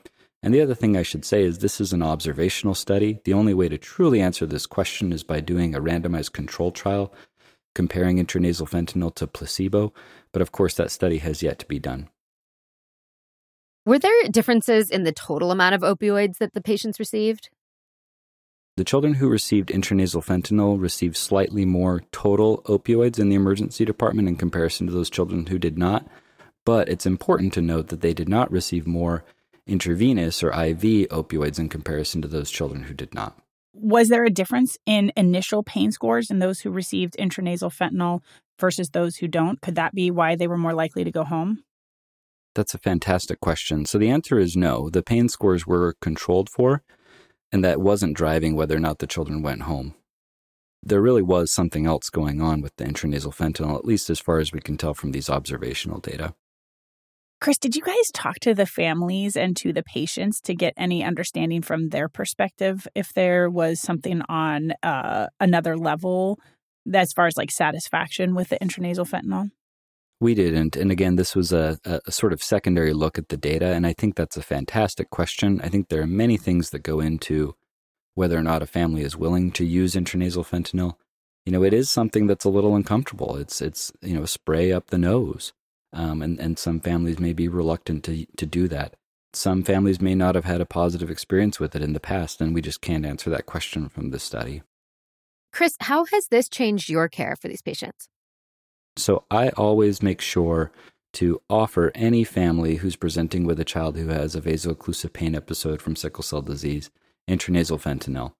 And 0.41 0.53
the 0.53 0.61
other 0.61 0.73
thing 0.73 0.95
I 0.95 1.03
should 1.03 1.25
say 1.25 1.43
is 1.43 1.57
this 1.57 1.81
is 1.81 1.91
an 1.91 2.01
observational 2.01 2.73
study. 2.73 3.19
The 3.25 3.33
only 3.33 3.53
way 3.53 3.67
to 3.67 3.77
truly 3.77 4.21
answer 4.21 4.45
this 4.45 4.65
question 4.65 5.11
is 5.11 5.25
by 5.25 5.41
doing 5.41 5.75
a 5.75 5.81
randomized 5.81 6.31
control 6.31 6.71
trial 6.71 7.13
comparing 7.75 8.15
intranasal 8.15 8.69
fentanyl 8.69 9.13
to 9.15 9.27
placebo, 9.27 9.91
but 10.31 10.41
of 10.41 10.53
course, 10.53 10.75
that 10.75 10.89
study 10.89 11.17
has 11.17 11.43
yet 11.43 11.59
to 11.59 11.65
be 11.65 11.79
done. 11.79 12.07
Were 13.85 13.99
there 13.99 14.29
differences 14.31 14.89
in 14.89 15.03
the 15.03 15.11
total 15.11 15.51
amount 15.51 15.75
of 15.75 15.81
opioids 15.81 16.37
that 16.37 16.53
the 16.53 16.61
patients 16.61 16.97
received? 16.97 17.49
The 18.79 18.85
children 18.85 19.15
who 19.15 19.27
received 19.27 19.71
intranasal 19.71 20.23
fentanyl 20.25 20.79
received 20.79 21.17
slightly 21.17 21.65
more 21.65 22.01
total 22.13 22.61
opioids 22.63 23.19
in 23.19 23.27
the 23.27 23.35
emergency 23.35 23.83
department 23.83 24.29
in 24.29 24.37
comparison 24.37 24.87
to 24.87 24.93
those 24.93 25.09
children 25.09 25.47
who 25.47 25.59
did 25.59 25.77
not. 25.77 26.07
But 26.65 26.87
it's 26.87 27.05
important 27.05 27.51
to 27.55 27.61
note 27.61 27.87
that 27.87 27.99
they 27.99 28.13
did 28.13 28.29
not 28.29 28.49
receive 28.49 28.87
more 28.87 29.25
intravenous 29.67 30.41
or 30.41 30.51
IV 30.51 31.09
opioids 31.09 31.59
in 31.59 31.67
comparison 31.67 32.21
to 32.21 32.29
those 32.29 32.49
children 32.49 32.83
who 32.83 32.93
did 32.93 33.13
not. 33.13 33.37
Was 33.73 34.07
there 34.07 34.23
a 34.23 34.29
difference 34.29 34.77
in 34.85 35.11
initial 35.17 35.61
pain 35.61 35.91
scores 35.91 36.31
in 36.31 36.39
those 36.39 36.61
who 36.61 36.71
received 36.71 37.17
intranasal 37.19 37.75
fentanyl 37.75 38.21
versus 38.61 38.91
those 38.91 39.17
who 39.17 39.27
don't? 39.27 39.59
Could 39.59 39.75
that 39.75 39.93
be 39.93 40.09
why 40.09 40.37
they 40.37 40.47
were 40.47 40.57
more 40.57 40.73
likely 40.73 41.03
to 41.03 41.11
go 41.11 41.25
home? 41.25 41.65
That's 42.55 42.73
a 42.73 42.79
fantastic 42.79 43.41
question. 43.41 43.85
So 43.85 43.97
the 43.97 44.09
answer 44.09 44.39
is 44.39 44.55
no. 44.55 44.89
The 44.89 45.03
pain 45.03 45.27
scores 45.27 45.67
were 45.67 45.97
controlled 45.99 46.49
for, 46.49 46.81
and 47.51 47.63
that 47.63 47.81
wasn't 47.81 48.15
driving 48.17 48.55
whether 48.55 48.75
or 48.75 48.79
not 48.79 48.99
the 48.99 49.07
children 49.07 49.41
went 49.41 49.63
home. 49.63 49.95
There 50.81 51.01
really 51.01 51.21
was 51.21 51.51
something 51.51 51.85
else 51.85 52.09
going 52.09 52.41
on 52.41 52.61
with 52.61 52.75
the 52.77 52.85
intranasal 52.85 53.35
fentanyl, 53.35 53.77
at 53.77 53.85
least 53.85 54.09
as 54.09 54.19
far 54.19 54.39
as 54.39 54.51
we 54.51 54.61
can 54.61 54.77
tell 54.77 54.93
from 54.93 55.11
these 55.11 55.29
observational 55.29 55.99
data. 55.99 56.33
Chris, 57.41 57.57
did 57.57 57.75
you 57.75 57.81
guys 57.81 58.11
talk 58.13 58.39
to 58.39 58.53
the 58.53 58.65
families 58.65 59.37
and 59.37 59.55
to 59.57 59.71
the 59.71 59.83
patients 59.83 60.41
to 60.41 60.53
get 60.53 60.73
any 60.75 61.03
understanding 61.03 61.61
from 61.61 61.89
their 61.89 62.09
perspective 62.09 62.85
if 62.95 63.13
there 63.13 63.49
was 63.49 63.79
something 63.79 64.21
on 64.27 64.73
uh, 64.83 65.27
another 65.39 65.77
level 65.77 66.37
as 66.93 67.13
far 67.13 67.27
as 67.27 67.37
like 67.37 67.51
satisfaction 67.51 68.35
with 68.35 68.49
the 68.49 68.59
intranasal 68.59 69.07
fentanyl? 69.07 69.51
We 70.21 70.35
didn't. 70.35 70.75
And 70.75 70.91
again, 70.91 71.15
this 71.15 71.35
was 71.35 71.53
a, 71.53 71.79
a, 71.85 72.11
sort 72.11 72.33
of 72.33 72.43
secondary 72.43 72.93
look 72.93 73.17
at 73.17 73.29
the 73.29 73.37
data. 73.37 73.67
And 73.67 73.87
I 73.87 73.93
think 73.93 74.15
that's 74.15 74.35
a 74.35 74.41
fantastic 74.41 75.09
question. 75.09 75.61
I 75.63 75.69
think 75.69 75.87
there 75.87 76.01
are 76.01 76.07
many 76.07 76.35
things 76.35 76.71
that 76.71 76.83
go 76.83 76.99
into 76.99 77.55
whether 78.15 78.37
or 78.37 78.43
not 78.43 78.61
a 78.61 78.67
family 78.67 79.01
is 79.01 79.15
willing 79.15 79.51
to 79.51 79.65
use 79.65 79.95
intranasal 79.95 80.45
fentanyl. 80.45 80.95
You 81.45 81.53
know, 81.53 81.63
it 81.63 81.73
is 81.73 81.89
something 81.89 82.27
that's 82.27 82.43
a 82.43 82.49
little 82.49 82.75
uncomfortable. 82.75 83.37
It's, 83.37 83.61
it's 83.61 83.93
you 84.01 84.13
know, 84.13 84.25
spray 84.25 84.73
up 84.73 84.87
the 84.87 84.97
nose. 84.97 85.53
Um, 85.93 86.21
and, 86.21 86.37
and 86.39 86.59
some 86.59 86.81
families 86.81 87.17
may 87.17 87.31
be 87.31 87.47
reluctant 87.47 88.03
to, 88.03 88.25
to 88.37 88.45
do 88.45 88.67
that. 88.67 88.95
Some 89.33 89.63
families 89.63 90.01
may 90.01 90.15
not 90.15 90.35
have 90.35 90.45
had 90.45 90.59
a 90.59 90.65
positive 90.65 91.09
experience 91.09 91.59
with 91.59 91.75
it 91.75 91.81
in 91.81 91.93
the 91.93 91.99
past, 91.99 92.41
and 92.41 92.53
we 92.53 92.61
just 92.61 92.81
can't 92.81 93.05
answer 93.05 93.29
that 93.29 93.45
question 93.45 93.87
from 93.87 94.09
this 94.09 94.23
study. 94.23 94.63
Chris, 95.53 95.75
how 95.81 96.05
has 96.05 96.27
this 96.27 96.49
changed 96.49 96.89
your 96.89 97.07
care 97.07 97.35
for 97.35 97.47
these 97.47 97.61
patients? 97.61 98.07
So 98.97 99.23
I 99.31 99.49
always 99.49 100.03
make 100.03 100.21
sure 100.21 100.71
to 101.13 101.41
offer 101.49 101.91
any 101.95 102.23
family 102.23 102.75
who's 102.75 102.95
presenting 102.95 103.45
with 103.45 103.59
a 103.59 103.65
child 103.65 103.97
who 103.97 104.07
has 104.09 104.35
a 104.35 104.41
vaso-occlusive 104.41 105.13
pain 105.13 105.35
episode 105.35 105.81
from 105.81 105.95
sickle 105.95 106.23
cell 106.23 106.41
disease 106.41 106.89
intranasal 107.27 107.81
fentanyl. 107.81 108.33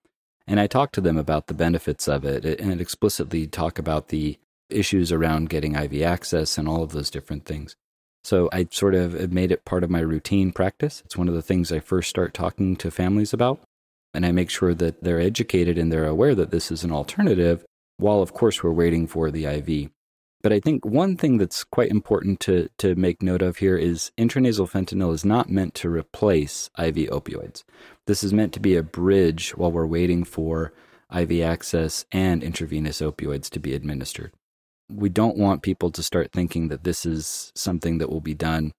And 0.48 0.60
I 0.60 0.68
talk 0.68 0.92
to 0.94 1.02
them 1.02 1.18
about 1.18 1.48
the 1.48 1.54
benefits 1.54 2.08
of 2.08 2.26
it 2.26 2.44
and 2.60 2.82
explicitly 2.82 3.48
talk 3.48 3.78
about 3.78 4.10
the 4.10 4.38
issues 4.70 5.12
around 5.12 5.50
getting 5.50 5.76
IV 5.76 6.02
access 6.02 6.58
and 6.58 6.68
all 6.68 6.84
of 6.84 6.92
those 6.92 7.10
different 7.10 7.46
things. 7.46 7.76
So 8.24 8.50
I 8.52 8.68
sort 8.72 8.96
of 8.96 9.32
made 9.32 9.52
it 9.52 9.66
part 9.66 9.84
of 9.84 9.90
my 9.90 10.00
routine 10.00 10.52
practice. 10.52 11.02
It's 11.06 11.16
one 11.16 11.28
of 11.28 11.34
the 11.34 11.42
things 11.42 11.72
I 11.72 11.80
first 11.80 12.10
start 12.10 12.34
talking 12.34 12.76
to 12.78 12.92
families 12.92 13.34
about. 13.34 13.62
And 14.14 14.26
I 14.26 14.32
make 14.32 14.50
sure 14.50 14.74
that 14.74 15.04
they're 15.04 15.22
educated 15.22 15.78
and 15.78 15.92
they're 15.92 16.06
aware 16.06 16.36
that 16.36 16.52
this 16.52 16.72
is 16.72 16.84
an 16.84 16.92
alternative, 16.92 17.64
while 17.98 18.22
of 18.22 18.34
course 18.34 18.64
we're 18.64 18.72
waiting 18.72 19.08
for 19.08 19.32
the 19.32 19.46
IV. 19.46 19.92
But 20.42 20.54
I 20.54 20.60
think 20.60 20.86
one 20.86 21.18
thing 21.18 21.38
that's 21.38 21.64
quite 21.66 21.92
important 21.92 22.40
to, 22.42 22.70
to 22.78 22.96
make 22.96 23.22
note 23.22 23.42
of 23.42 23.58
here 23.58 23.76
is 23.78 24.12
intranasal 24.18 24.70
fentanyl 24.70 25.14
is 25.14 25.26
not 25.26 25.50
meant 25.50 25.74
to 25.76 25.90
replace 25.90 26.70
IV 26.78 26.96
opioids. 27.10 27.64
This 28.08 28.24
is 28.24 28.34
meant 28.34 28.54
to 28.54 28.60
be 28.60 28.76
a 28.76 28.84
bridge 28.84 29.52
while 29.58 29.72
we're 29.72 29.86
waiting 29.86 30.24
for 30.24 30.74
IV 31.14 31.42
access 31.42 32.06
and 32.12 32.42
intravenous 32.42 33.02
opioids 33.02 33.50
to 33.50 33.60
be 33.60 33.74
administered 33.74 34.32
we 34.90 35.10
don't 35.10 35.38
want 35.38 35.62
people 35.62 35.92
to 35.92 36.04
start 36.04 36.32
thinking 36.32 36.68
that 36.70 36.84
this 36.84 37.06
is 37.06 37.52
something 37.56 38.00
that 38.00 38.10
will 38.10 38.22
be 38.22 38.34
done 38.34 38.72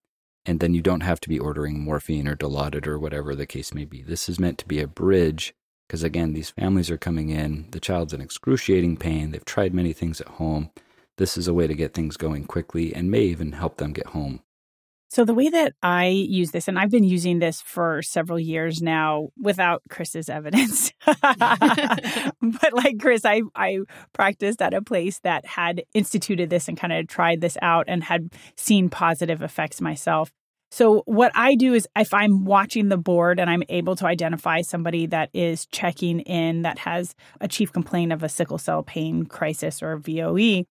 and 0.45 0.61
then 0.61 0.75
you 0.75 0.83
don't 0.83 1.03
have 1.03 1.21
to 1.21 1.29
be 1.29 1.39
ordering 1.39 1.81
morphine 1.81 2.27
or 2.27 2.35
dilaudid 2.35 2.87
or 2.87 2.99
whatever 2.99 3.35
the 3.35 3.47
case 3.47 3.75
may 3.75 3.85
be. 3.85 4.03
This 4.03 4.29
is 4.29 4.41
meant 4.41 4.59
to 4.59 4.67
be 4.67 4.81
a 4.81 4.89
bridge 4.89 5.55
because, 5.87 6.03
again, 6.03 6.33
these 6.33 6.51
families 6.51 6.91
are 6.91 6.97
coming 6.97 7.29
in. 7.29 7.69
The 7.73 7.81
child's 7.81 8.15
in 8.15 8.21
excruciating 8.21 8.97
pain. 8.97 9.31
They've 9.31 9.45
tried 9.45 9.75
many 9.75 9.93
things 9.93 10.21
at 10.21 10.29
home. 10.29 10.71
This 11.21 11.37
is 11.37 11.47
a 11.47 11.53
way 11.53 11.67
to 11.67 11.75
get 11.75 11.93
things 11.93 12.17
going 12.17 12.45
quickly 12.45 12.95
and 12.95 13.11
may 13.11 13.25
even 13.25 13.53
help 13.53 13.77
them 13.77 13.93
get 13.93 14.07
home. 14.07 14.41
So, 15.11 15.27
the 15.27 15.35
way 15.35 15.51
that 15.51 15.75
I 15.83 16.07
use 16.07 16.53
this, 16.53 16.67
and 16.67 16.79
I've 16.79 16.91
been 16.91 17.05
using 17.05 17.41
this 17.41 17.61
for 17.61 18.01
several 18.01 18.39
years 18.41 18.81
now 18.81 19.29
without 19.39 19.83
Chris's 19.91 20.29
evidence. 20.39 20.93
but 21.05 22.73
like 22.73 22.99
Chris, 22.99 23.27
I, 23.27 23.43
I 23.55 23.81
practiced 24.15 24.63
at 24.63 24.73
a 24.73 24.81
place 24.81 25.19
that 25.19 25.45
had 25.45 25.83
instituted 25.93 26.49
this 26.49 26.69
and 26.69 26.79
kind 26.79 26.95
of 26.95 27.07
tried 27.07 27.43
this 27.43 27.59
out 27.61 27.85
and 27.87 28.03
had 28.03 28.33
seen 28.57 28.89
positive 28.89 29.43
effects 29.43 29.83
myself. 29.83 30.33
So, 30.71 31.03
what 31.05 31.33
I 31.35 31.55
do 31.55 31.75
is 31.75 31.87
if 31.95 32.15
I'm 32.15 32.47
watching 32.47 32.89
the 32.89 32.97
board 32.97 33.39
and 33.39 33.51
I'm 33.51 33.65
able 33.69 33.95
to 33.97 34.07
identify 34.07 34.63
somebody 34.63 35.05
that 35.09 35.29
is 35.35 35.67
checking 35.67 36.21
in 36.21 36.63
that 36.63 36.79
has 36.79 37.15
a 37.43 37.49
chief 37.49 37.75
complaint 37.75 38.11
of 38.15 38.23
a 38.23 38.29
sickle 38.31 38.57
cell 38.57 38.83
pain 38.83 39.27
crisis 39.27 39.83
or 39.83 39.99
VOE, 39.99 40.65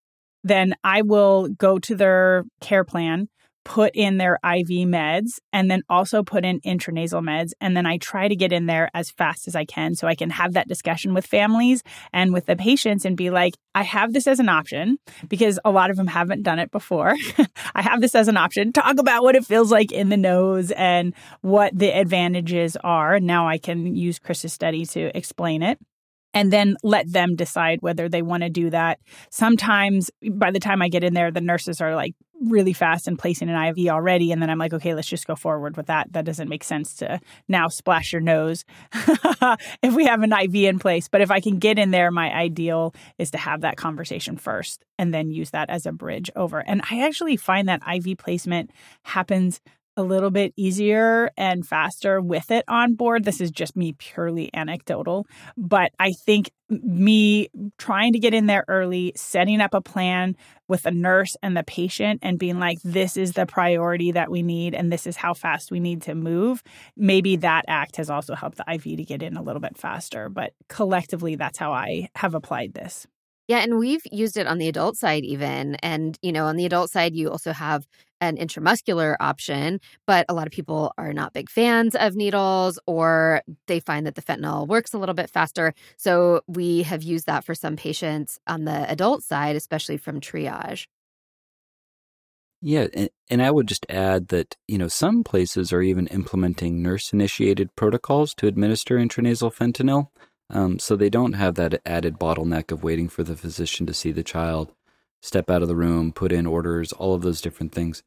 then 0.43 0.75
I 0.83 1.01
will 1.01 1.49
go 1.49 1.79
to 1.79 1.95
their 1.95 2.45
care 2.61 2.83
plan 2.83 3.29
put 3.69 3.95
in 3.95 4.17
their 4.17 4.39
IV 4.43 4.87
meds 4.87 5.39
and 5.53 5.69
then 5.69 5.83
also 5.89 6.23
put 6.23 6.43
in 6.43 6.59
intranasal 6.61 7.21
meds. 7.21 7.51
And 7.61 7.77
then 7.77 7.85
I 7.85 7.97
try 7.97 8.27
to 8.27 8.35
get 8.35 8.51
in 8.51 8.65
there 8.65 8.89
as 8.95 9.11
fast 9.11 9.47
as 9.47 9.55
I 9.55 9.63
can 9.63 9.93
so 9.93 10.07
I 10.07 10.15
can 10.15 10.31
have 10.31 10.53
that 10.53 10.67
discussion 10.67 11.13
with 11.13 11.27
families 11.27 11.83
and 12.11 12.33
with 12.33 12.47
the 12.47 12.55
patients 12.55 13.05
and 13.05 13.15
be 13.15 13.29
like, 13.29 13.55
I 13.75 13.83
have 13.83 14.11
this 14.11 14.25
as 14.25 14.39
an 14.39 14.49
option 14.49 14.97
because 15.27 15.59
a 15.63 15.69
lot 15.69 15.91
of 15.91 15.97
them 15.97 16.07
haven't 16.07 16.41
done 16.41 16.57
it 16.57 16.71
before. 16.71 17.15
I 17.75 17.83
have 17.83 18.01
this 18.01 18.15
as 18.15 18.27
an 18.27 18.37
option. 18.37 18.73
Talk 18.73 18.97
about 18.97 19.21
what 19.21 19.35
it 19.35 19.45
feels 19.45 19.71
like 19.71 19.91
in 19.91 20.09
the 20.09 20.17
nose 20.17 20.71
and 20.71 21.13
what 21.41 21.77
the 21.77 21.91
advantages 21.91 22.75
are. 22.77 23.19
Now 23.19 23.47
I 23.47 23.59
can 23.59 23.95
use 23.95 24.17
Chris's 24.17 24.51
study 24.51 24.85
to 24.87 25.15
explain 25.15 25.61
it. 25.61 25.77
And 26.33 26.51
then 26.53 26.75
let 26.83 27.11
them 27.11 27.35
decide 27.35 27.79
whether 27.81 28.07
they 28.07 28.21
want 28.21 28.43
to 28.43 28.49
do 28.49 28.69
that. 28.69 28.99
Sometimes 29.31 30.11
by 30.31 30.51
the 30.51 30.59
time 30.59 30.81
I 30.81 30.89
get 30.89 31.03
in 31.03 31.13
there, 31.13 31.31
the 31.31 31.41
nurses 31.41 31.81
are 31.81 31.95
like 31.95 32.15
really 32.41 32.73
fast 32.73 33.07
and 33.07 33.19
placing 33.19 33.49
an 33.49 33.75
IV 33.77 33.89
already. 33.89 34.31
And 34.31 34.41
then 34.41 34.49
I'm 34.49 34.57
like, 34.57 34.73
okay, 34.73 34.93
let's 34.93 35.07
just 35.07 35.27
go 35.27 35.35
forward 35.35 35.75
with 35.75 35.87
that. 35.87 36.13
That 36.13 36.25
doesn't 36.25 36.49
make 36.49 36.63
sense 36.63 36.95
to 36.95 37.19
now 37.47 37.67
splash 37.67 38.13
your 38.13 38.21
nose 38.21 38.63
if 39.83 39.93
we 39.93 40.05
have 40.05 40.21
an 40.21 40.31
IV 40.31 40.55
in 40.55 40.79
place. 40.79 41.07
But 41.07 41.21
if 41.21 41.31
I 41.31 41.39
can 41.39 41.59
get 41.59 41.77
in 41.77 41.91
there, 41.91 42.11
my 42.11 42.33
ideal 42.33 42.93
is 43.17 43.31
to 43.31 43.37
have 43.37 43.61
that 43.61 43.75
conversation 43.75 44.37
first 44.37 44.85
and 44.97 45.13
then 45.13 45.31
use 45.31 45.51
that 45.51 45.69
as 45.69 45.85
a 45.85 45.91
bridge 45.91 46.29
over. 46.35 46.59
And 46.59 46.81
I 46.89 47.05
actually 47.05 47.37
find 47.37 47.67
that 47.67 47.81
IV 47.87 48.17
placement 48.17 48.71
happens 49.03 49.59
a 49.99 50.03
little 50.03 50.31
bit 50.31 50.53
easier 50.55 51.29
and 51.37 51.67
faster 51.67 52.19
with 52.21 52.49
it 52.49 52.63
on 52.67 52.95
board. 52.95 53.25
This 53.25 53.41
is 53.41 53.51
just 53.51 53.75
me 53.75 53.93
purely 53.93 54.49
anecdotal, 54.53 55.27
but 55.57 55.91
I 55.99 56.13
think 56.25 56.49
me 56.69 57.49
trying 57.77 58.13
to 58.13 58.19
get 58.19 58.33
in 58.33 58.45
there 58.45 58.63
early, 58.67 59.11
setting 59.15 59.59
up 59.59 59.73
a 59.73 59.81
plan 59.81 60.35
with 60.67 60.85
a 60.85 60.91
nurse 60.91 61.35
and 61.43 61.57
the 61.57 61.63
patient 61.63 62.19
and 62.23 62.39
being 62.39 62.59
like, 62.59 62.77
this 62.83 63.17
is 63.17 63.33
the 63.33 63.45
priority 63.45 64.11
that 64.13 64.31
we 64.31 64.41
need 64.41 64.73
and 64.73 64.91
this 64.91 65.05
is 65.05 65.17
how 65.17 65.33
fast 65.33 65.69
we 65.69 65.79
need 65.79 66.01
to 66.03 66.15
move. 66.15 66.63
Maybe 66.95 67.35
that 67.37 67.65
act 67.67 67.97
has 67.97 68.09
also 68.09 68.35
helped 68.35 68.57
the 68.57 68.71
IV 68.71 68.83
to 68.83 69.03
get 69.03 69.21
in 69.21 69.35
a 69.35 69.43
little 69.43 69.61
bit 69.61 69.77
faster, 69.77 70.29
but 70.29 70.53
collectively, 70.69 71.35
that's 71.35 71.59
how 71.59 71.73
I 71.73 72.09
have 72.15 72.33
applied 72.33 72.73
this. 72.73 73.05
Yeah, 73.49 73.61
and 73.61 73.79
we've 73.79 74.03
used 74.11 74.37
it 74.37 74.45
on 74.45 74.59
the 74.59 74.67
adult 74.67 74.95
side 74.95 75.23
even. 75.23 75.73
And, 75.77 76.15
you 76.21 76.31
know, 76.31 76.45
on 76.45 76.55
the 76.55 76.67
adult 76.67 76.91
side, 76.91 77.15
you 77.15 77.31
also 77.31 77.51
have 77.51 77.87
an 78.21 78.37
intramuscular 78.37 79.15
option, 79.19 79.81
but 80.05 80.27
a 80.29 80.35
lot 80.35 80.45
of 80.45 80.53
people 80.53 80.93
are 80.99 81.13
not 81.13 81.33
big 81.33 81.49
fans 81.49 81.95
of 81.95 82.15
needles 82.15 82.77
or 82.85 83.41
they 83.65 83.79
find 83.79 84.05
that 84.05 84.13
the 84.13 84.21
fentanyl 84.21 84.67
works 84.67 84.93
a 84.93 84.99
little 84.99 85.15
bit 85.15 85.31
faster. 85.31 85.73
So 85.97 86.41
we 86.45 86.83
have 86.83 87.01
used 87.01 87.25
that 87.25 87.43
for 87.43 87.55
some 87.55 87.75
patients 87.75 88.39
on 88.45 88.65
the 88.65 88.87
adult 88.87 89.23
side, 89.23 89.55
especially 89.55 89.97
from 89.97 90.21
triage. 90.21 90.85
Yeah, 92.61 92.85
and, 92.93 93.09
and 93.31 93.41
I 93.41 93.49
would 93.49 93.67
just 93.67 93.85
add 93.89 94.27
that, 94.27 94.57
you 94.67 94.77
know, 94.77 94.89
some 94.89 95.23
places 95.23 95.73
are 95.73 95.81
even 95.81 96.05
implementing 96.07 96.83
nurse 96.83 97.13
initiated 97.13 97.75
protocols 97.75 98.35
to 98.35 98.45
administer 98.47 98.97
intranasal 98.97 99.55
fentanyl. 99.55 100.09
Um, 100.49 100.79
so 100.79 100.95
they 100.95 101.09
don't 101.09 101.33
have 101.33 101.55
that 101.55 101.81
added 101.85 102.19
bottleneck 102.19 102.71
of 102.71 102.83
waiting 102.83 103.07
for 103.07 103.23
the 103.23 103.35
physician 103.35 103.85
to 103.85 103.93
see 103.93 104.11
the 104.11 104.23
child, 104.23 104.73
step 105.21 105.49
out 105.49 105.61
of 105.61 105.67
the 105.67 105.75
room, 105.75 106.11
put 106.11 106.31
in 106.31 106.47
orders, 106.47 106.91
all 106.93 107.13
of 107.13 107.21
those 107.21 107.41
different 107.41 107.71
things. 107.71 108.01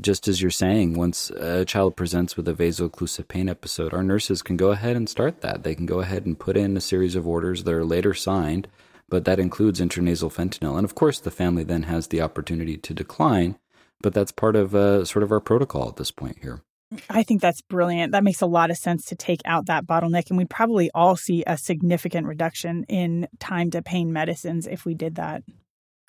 Just 0.00 0.26
as 0.26 0.40
you're 0.40 0.50
saying, 0.50 0.94
once 0.94 1.28
a 1.30 1.66
child 1.66 1.96
presents 1.96 2.34
with 2.34 2.48
a 2.48 2.54
vaso-occlusive 2.54 3.28
pain 3.28 3.46
episode, 3.46 3.92
our 3.92 4.02
nurses 4.02 4.40
can 4.40 4.56
go 4.56 4.70
ahead 4.70 4.96
and 4.96 5.06
start 5.06 5.42
that. 5.42 5.64
They 5.64 5.74
can 5.74 5.84
go 5.84 6.00
ahead 6.00 6.24
and 6.24 6.38
put 6.38 6.56
in 6.56 6.76
a 6.76 6.80
series 6.80 7.14
of 7.14 7.28
orders 7.28 7.64
that 7.64 7.74
are 7.74 7.84
later 7.84 8.14
signed, 8.14 8.68
but 9.10 9.26
that 9.26 9.38
includes 9.38 9.80
intranasal 9.80 10.32
fentanyl. 10.32 10.76
And 10.76 10.86
of 10.86 10.94
course, 10.94 11.20
the 11.20 11.30
family 11.30 11.62
then 11.62 11.82
has 11.82 12.06
the 12.06 12.22
opportunity 12.22 12.78
to 12.78 12.94
decline, 12.94 13.58
but 14.00 14.14
that's 14.14 14.32
part 14.32 14.56
of 14.56 14.74
uh, 14.74 15.04
sort 15.04 15.22
of 15.22 15.30
our 15.30 15.40
protocol 15.40 15.88
at 15.88 15.96
this 15.96 16.10
point 16.10 16.38
here. 16.40 16.62
I 17.08 17.22
think 17.22 17.40
that's 17.40 17.62
brilliant. 17.62 18.12
That 18.12 18.24
makes 18.24 18.40
a 18.40 18.46
lot 18.46 18.70
of 18.70 18.76
sense 18.76 19.04
to 19.06 19.16
take 19.16 19.40
out 19.44 19.66
that 19.66 19.86
bottleneck. 19.86 20.28
And 20.28 20.36
we'd 20.36 20.50
probably 20.50 20.90
all 20.94 21.16
see 21.16 21.42
a 21.46 21.56
significant 21.56 22.26
reduction 22.26 22.84
in 22.88 23.28
time 23.38 23.70
to 23.70 23.82
pain 23.82 24.12
medicines 24.12 24.66
if 24.66 24.84
we 24.84 24.94
did 24.94 25.14
that. 25.16 25.42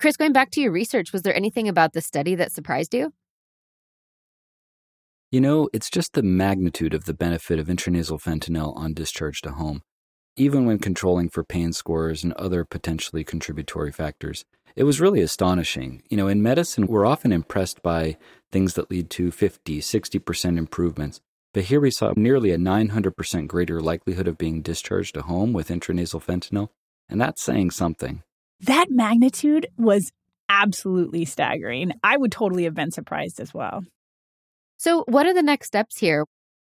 Chris, 0.00 0.16
going 0.16 0.32
back 0.32 0.50
to 0.52 0.60
your 0.60 0.72
research, 0.72 1.12
was 1.12 1.22
there 1.22 1.34
anything 1.34 1.68
about 1.68 1.92
the 1.92 2.00
study 2.00 2.34
that 2.34 2.52
surprised 2.52 2.94
you? 2.94 3.12
You 5.30 5.40
know, 5.40 5.68
it's 5.72 5.90
just 5.90 6.12
the 6.12 6.22
magnitude 6.22 6.94
of 6.94 7.06
the 7.06 7.14
benefit 7.14 7.58
of 7.58 7.66
intranasal 7.66 8.20
fentanyl 8.20 8.76
on 8.76 8.94
discharge 8.94 9.40
to 9.40 9.52
home, 9.52 9.82
even 10.36 10.66
when 10.66 10.78
controlling 10.78 11.28
for 11.28 11.44
pain 11.44 11.72
scores 11.72 12.24
and 12.24 12.32
other 12.34 12.64
potentially 12.64 13.24
contributory 13.24 13.92
factors. 13.92 14.44
It 14.76 14.84
was 14.84 15.00
really 15.00 15.20
astonishing. 15.20 16.02
You 16.10 16.16
know, 16.16 16.26
in 16.26 16.42
medicine, 16.42 16.86
we're 16.86 17.06
often 17.06 17.32
impressed 17.32 17.82
by 17.82 18.16
things 18.50 18.74
that 18.74 18.90
lead 18.90 19.10
to 19.10 19.30
50, 19.30 19.80
60% 19.80 20.58
improvements. 20.58 21.20
But 21.52 21.64
here 21.64 21.80
we 21.80 21.92
saw 21.92 22.12
nearly 22.16 22.50
a 22.50 22.58
900% 22.58 23.46
greater 23.46 23.80
likelihood 23.80 24.26
of 24.26 24.36
being 24.36 24.60
discharged 24.60 25.14
to 25.14 25.22
home 25.22 25.52
with 25.52 25.68
intranasal 25.68 26.24
fentanyl. 26.24 26.70
And 27.08 27.20
that's 27.20 27.42
saying 27.42 27.70
something. 27.70 28.24
That 28.60 28.86
magnitude 28.90 29.68
was 29.76 30.10
absolutely 30.48 31.24
staggering. 31.24 31.92
I 32.02 32.16
would 32.16 32.32
totally 32.32 32.64
have 32.64 32.74
been 32.74 32.90
surprised 32.90 33.40
as 33.40 33.54
well. 33.54 33.84
So, 34.78 35.04
what 35.06 35.26
are 35.26 35.34
the 35.34 35.42
next 35.42 35.68
steps 35.68 35.98
here? 35.98 36.24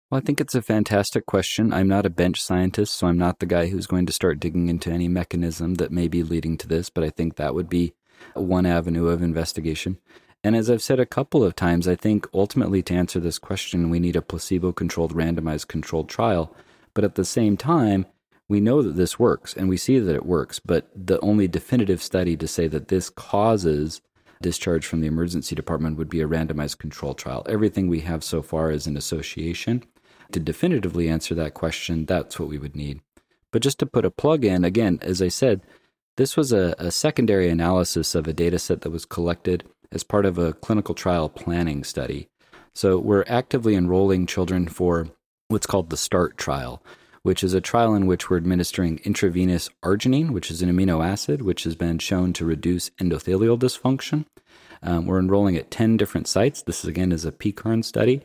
Well, 0.09 0.19
I 0.19 0.21
think 0.21 0.39
it's 0.39 0.55
a 0.55 0.61
fantastic 0.61 1.25
question. 1.25 1.73
I'm 1.73 1.89
not 1.89 2.05
a 2.05 2.09
bench 2.09 2.41
scientist, 2.41 2.95
so 2.95 3.07
I'm 3.07 3.17
not 3.17 3.39
the 3.39 3.45
guy 3.45 3.67
who's 3.67 3.87
going 3.87 4.05
to 4.05 4.13
start 4.13 4.39
digging 4.39 4.69
into 4.69 4.89
any 4.89 5.09
mechanism 5.09 5.75
that 5.75 5.91
may 5.91 6.07
be 6.07 6.23
leading 6.23 6.57
to 6.59 6.67
this, 6.67 6.89
but 6.89 7.03
I 7.03 7.09
think 7.09 7.35
that 7.35 7.53
would 7.53 7.67
be 7.67 7.93
one 8.33 8.65
avenue 8.65 9.07
of 9.07 9.21
investigation. 9.21 9.97
And 10.45 10.55
as 10.55 10.69
I've 10.69 10.81
said 10.81 11.01
a 11.01 11.05
couple 11.05 11.43
of 11.43 11.57
times, 11.57 11.89
I 11.89 11.95
think 11.95 12.25
ultimately 12.33 12.81
to 12.83 12.93
answer 12.93 13.19
this 13.19 13.37
question, 13.37 13.89
we 13.89 13.99
need 13.99 14.15
a 14.15 14.21
placebo 14.21 14.71
controlled, 14.71 15.13
randomized 15.13 15.67
controlled 15.67 16.07
trial. 16.07 16.55
But 16.93 17.03
at 17.03 17.15
the 17.15 17.25
same 17.25 17.57
time, 17.57 18.05
we 18.47 18.61
know 18.61 18.81
that 18.81 18.95
this 18.95 19.19
works 19.19 19.53
and 19.53 19.67
we 19.67 19.75
see 19.75 19.99
that 19.99 20.15
it 20.15 20.25
works. 20.25 20.57
But 20.59 20.89
the 20.95 21.19
only 21.19 21.49
definitive 21.49 22.01
study 22.01 22.37
to 22.37 22.47
say 22.47 22.67
that 22.69 22.87
this 22.87 23.09
causes 23.09 23.99
discharge 24.41 24.85
from 24.85 25.01
the 25.01 25.07
emergency 25.07 25.53
department 25.53 25.97
would 25.97 26.09
be 26.09 26.21
a 26.21 26.27
randomized 26.27 26.77
controlled 26.77 27.17
trial. 27.17 27.45
Everything 27.49 27.89
we 27.89 28.01
have 28.01 28.23
so 28.23 28.41
far 28.41 28.71
is 28.71 28.87
an 28.87 28.95
association. 28.95 29.83
To 30.31 30.39
definitively 30.39 31.07
answer 31.07 31.33
that 31.35 31.53
question, 31.53 32.05
that's 32.05 32.39
what 32.39 32.49
we 32.49 32.57
would 32.57 32.75
need. 32.75 33.01
But 33.51 33.61
just 33.61 33.79
to 33.79 33.85
put 33.85 34.05
a 34.05 34.11
plug 34.11 34.43
in, 34.43 34.63
again, 34.63 34.99
as 35.01 35.21
I 35.21 35.29
said, 35.29 35.61
this 36.17 36.35
was 36.35 36.51
a, 36.51 36.75
a 36.77 36.91
secondary 36.91 37.49
analysis 37.49 38.15
of 38.15 38.27
a 38.27 38.33
data 38.33 38.59
set 38.59 38.81
that 38.81 38.89
was 38.89 39.05
collected 39.05 39.63
as 39.91 40.03
part 40.03 40.25
of 40.25 40.37
a 40.37 40.53
clinical 40.53 40.95
trial 40.95 41.29
planning 41.29 41.83
study. 41.83 42.27
So 42.75 42.97
we're 42.99 43.23
actively 43.27 43.75
enrolling 43.75 44.25
children 44.25 44.67
for 44.67 45.07
what's 45.47 45.67
called 45.67 45.89
the 45.89 45.97
START 45.97 46.37
trial, 46.37 46.83
which 47.23 47.43
is 47.43 47.53
a 47.53 47.61
trial 47.61 47.95
in 47.95 48.05
which 48.05 48.29
we're 48.29 48.37
administering 48.37 48.99
intravenous 49.03 49.69
arginine, 49.83 50.31
which 50.31 50.51
is 50.51 50.61
an 50.61 50.69
amino 50.69 51.05
acid 51.05 51.41
which 51.41 51.63
has 51.63 51.75
been 51.75 51.99
shown 51.99 52.33
to 52.33 52.45
reduce 52.45 52.89
endothelial 53.01 53.57
dysfunction. 53.57 54.25
Um, 54.83 55.05
we're 55.05 55.19
enrolling 55.19 55.55
at 55.55 55.71
10 55.71 55.97
different 55.97 56.27
sites. 56.27 56.61
This, 56.61 56.83
again, 56.85 57.11
is 57.11 57.25
a 57.25 57.31
PECARN 57.31 57.83
study. 57.83 58.21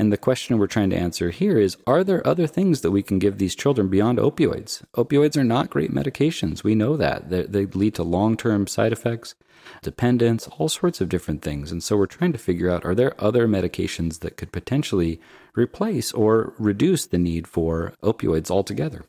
And 0.00 0.10
the 0.10 0.16
question 0.16 0.56
we're 0.56 0.66
trying 0.66 0.88
to 0.90 0.96
answer 0.96 1.28
here 1.28 1.58
is 1.58 1.76
Are 1.86 2.02
there 2.02 2.26
other 2.26 2.46
things 2.46 2.80
that 2.80 2.90
we 2.90 3.02
can 3.02 3.18
give 3.18 3.36
these 3.36 3.54
children 3.54 3.88
beyond 3.88 4.18
opioids? 4.18 4.82
Opioids 4.94 5.36
are 5.36 5.44
not 5.44 5.68
great 5.68 5.92
medications. 5.92 6.64
We 6.64 6.74
know 6.74 6.96
that. 6.96 7.28
They, 7.28 7.42
they 7.42 7.66
lead 7.66 7.96
to 7.96 8.02
long 8.02 8.38
term 8.38 8.66
side 8.66 8.94
effects, 8.94 9.34
dependence, 9.82 10.48
all 10.56 10.70
sorts 10.70 11.02
of 11.02 11.10
different 11.10 11.42
things. 11.42 11.70
And 11.70 11.82
so 11.82 11.98
we're 11.98 12.06
trying 12.06 12.32
to 12.32 12.38
figure 12.38 12.70
out 12.70 12.82
are 12.86 12.94
there 12.94 13.14
other 13.22 13.46
medications 13.46 14.20
that 14.20 14.38
could 14.38 14.52
potentially 14.52 15.20
replace 15.54 16.12
or 16.12 16.54
reduce 16.58 17.04
the 17.04 17.18
need 17.18 17.46
for 17.46 17.92
opioids 18.02 18.50
altogether? 18.50 19.04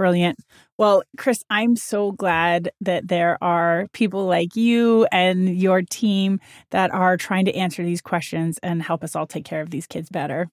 Brilliant. 0.00 0.38
Well, 0.78 1.02
Chris, 1.18 1.44
I'm 1.50 1.76
so 1.76 2.12
glad 2.12 2.70
that 2.80 3.08
there 3.08 3.36
are 3.44 3.86
people 3.92 4.24
like 4.24 4.56
you 4.56 5.06
and 5.12 5.60
your 5.60 5.82
team 5.82 6.40
that 6.70 6.90
are 6.90 7.18
trying 7.18 7.44
to 7.44 7.54
answer 7.54 7.84
these 7.84 8.00
questions 8.00 8.58
and 8.62 8.82
help 8.82 9.04
us 9.04 9.14
all 9.14 9.26
take 9.26 9.44
care 9.44 9.60
of 9.60 9.68
these 9.68 9.86
kids 9.86 10.08
better. 10.08 10.48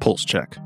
Pulse 0.00 0.24
check. 0.24 0.56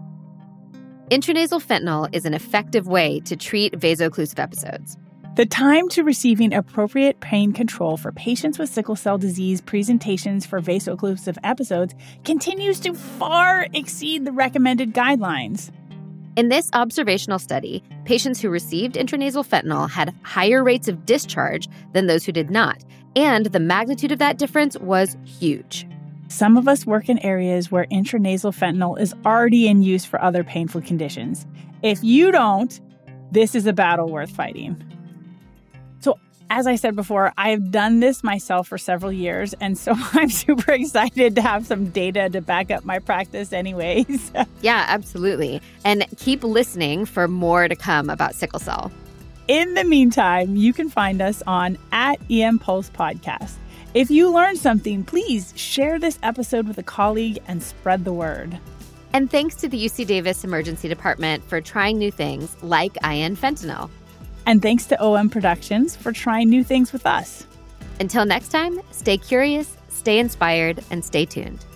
Intranasal 1.11 1.63
fentanyl 1.63 2.09
is 2.15 2.25
an 2.25 2.33
effective 2.33 2.89
way 2.89 3.21
to 3.27 3.37
treat 3.37 3.77
vaso-occlusive 3.77 4.39
episodes. 4.39 4.97
The 5.39 5.47
time 5.47 5.89
to 5.91 6.03
receiving 6.03 6.53
appropriate 6.53 7.21
pain 7.21 7.53
control 7.53 7.97
for 7.97 8.11
patients 8.11 8.59
with 8.59 8.71
sickle 8.71 8.97
cell 8.97 9.19
disease 9.19 9.61
presentations 9.61 10.45
for 10.45 10.59
vaso-occlusive 10.59 11.39
episodes 11.45 11.95
continues 12.25 12.81
to 12.81 12.93
far 12.93 13.69
exceed 13.73 14.25
the 14.25 14.33
recommended 14.33 14.93
guidelines. 14.93 15.71
In 16.35 16.49
this 16.49 16.69
observational 16.73 17.39
study, 17.39 17.85
patients 18.05 18.41
who 18.41 18.51
received 18.51 18.97
intranasal 18.97 19.47
fentanyl 19.47 19.89
had 19.89 20.13
higher 20.23 20.65
rates 20.65 20.89
of 20.89 21.07
discharge 21.07 21.69
than 21.93 22.09
those 22.09 22.25
who 22.25 22.33
did 22.33 22.51
not, 22.51 22.83
and 23.15 23.47
the 23.47 23.61
magnitude 23.61 24.11
of 24.11 24.19
that 24.19 24.39
difference 24.39 24.77
was 24.79 25.17
huge. 25.25 25.87
Some 26.27 26.57
of 26.57 26.67
us 26.67 26.85
work 26.85 27.09
in 27.09 27.21
areas 27.21 27.71
where 27.71 27.87
intranasal 27.93 28.59
fentanyl 28.59 28.99
is 28.99 29.15
already 29.25 29.69
in 29.69 29.85
use 29.85 30.05
for 30.05 30.21
other 30.21 30.43
painful 30.43 30.83
conditions. 30.83 31.47
If 31.85 32.03
you 32.03 32.33
don't, 32.33 32.81
this 33.31 33.55
is 33.55 33.69
a 33.69 33.73
battle 33.73 34.09
worth 34.09 34.31
fighting 34.31 34.83
as 36.51 36.67
I 36.67 36.77
said 36.77 36.97
before, 36.97 37.33
I've 37.37 37.71
done 37.71 38.01
this 38.01 38.25
myself 38.25 38.69
for 38.69 38.79
several 38.79 39.13
years. 39.13 39.55
And 39.61 39.77
so 39.77 39.93
I'm 40.13 40.31
super 40.31 40.73
excited 40.73 41.35
to 41.37 41.43
have 41.43 41.67
some 41.67 41.91
data 41.91 42.29
to 42.31 42.41
back 42.41 42.71
up 42.71 42.85
my 42.85 42.99
practice, 42.99 43.53
anyways. 43.53 44.33
yeah, 44.63 44.85
absolutely. 44.89 45.61
And 45.85 46.07
keep 46.17 46.43
listening 46.45 47.05
for 47.05 47.29
more 47.29 47.69
to 47.69 47.77
come 47.77 48.11
about 48.11 48.35
sickle 48.35 48.61
cell. 48.61 48.91
In 49.49 49.75
the 49.75 49.85
meantime, 49.85 50.57
you 50.57 50.73
can 50.73 50.91
find 50.91 51.23
us 51.23 51.43
on 51.47 51.79
at 51.93 52.19
EM 52.31 52.59
Pulse 52.59 52.91
Podcast. 52.91 53.55
If 53.95 54.11
you 54.11 54.31
learned 54.31 54.59
something, 54.59 55.05
please 55.05 55.55
share 55.57 55.99
this 55.99 56.19
episode 56.23 56.69
with 56.69 56.77
a 56.77 56.83
colleague 56.83 57.39
and 57.49 57.63
spread 57.63 58.05
the 58.05 58.13
word. 58.13 58.59
And 59.15 59.31
thanks 59.31 59.55
to 59.57 59.69
the 59.69 59.83
UC 59.83 60.07
Davis 60.07 60.45
Emergency 60.45 60.89
Department 60.89 61.43
for 61.45 61.63
trying 61.63 61.99
new 61.99 62.11
things 62.11 62.55
like 62.63 62.97
IN 63.03 63.37
fentanyl. 63.37 63.89
And 64.49 64.63
thanks 64.63 64.87
to 64.87 64.99
OM 64.99 65.29
Productions 65.29 65.95
for 65.95 66.11
trying 66.11 66.49
new 66.49 66.65
things 66.65 66.91
with 66.91 67.05
us. 67.05 67.47
Until 68.01 68.25
next 68.25 68.49
time, 68.49 68.81
stay 68.93 69.19
curious, 69.19 69.77
stay 69.91 70.19
inspired, 70.19 70.83
and 70.91 71.05
stay 71.05 71.27
tuned. 71.27 71.67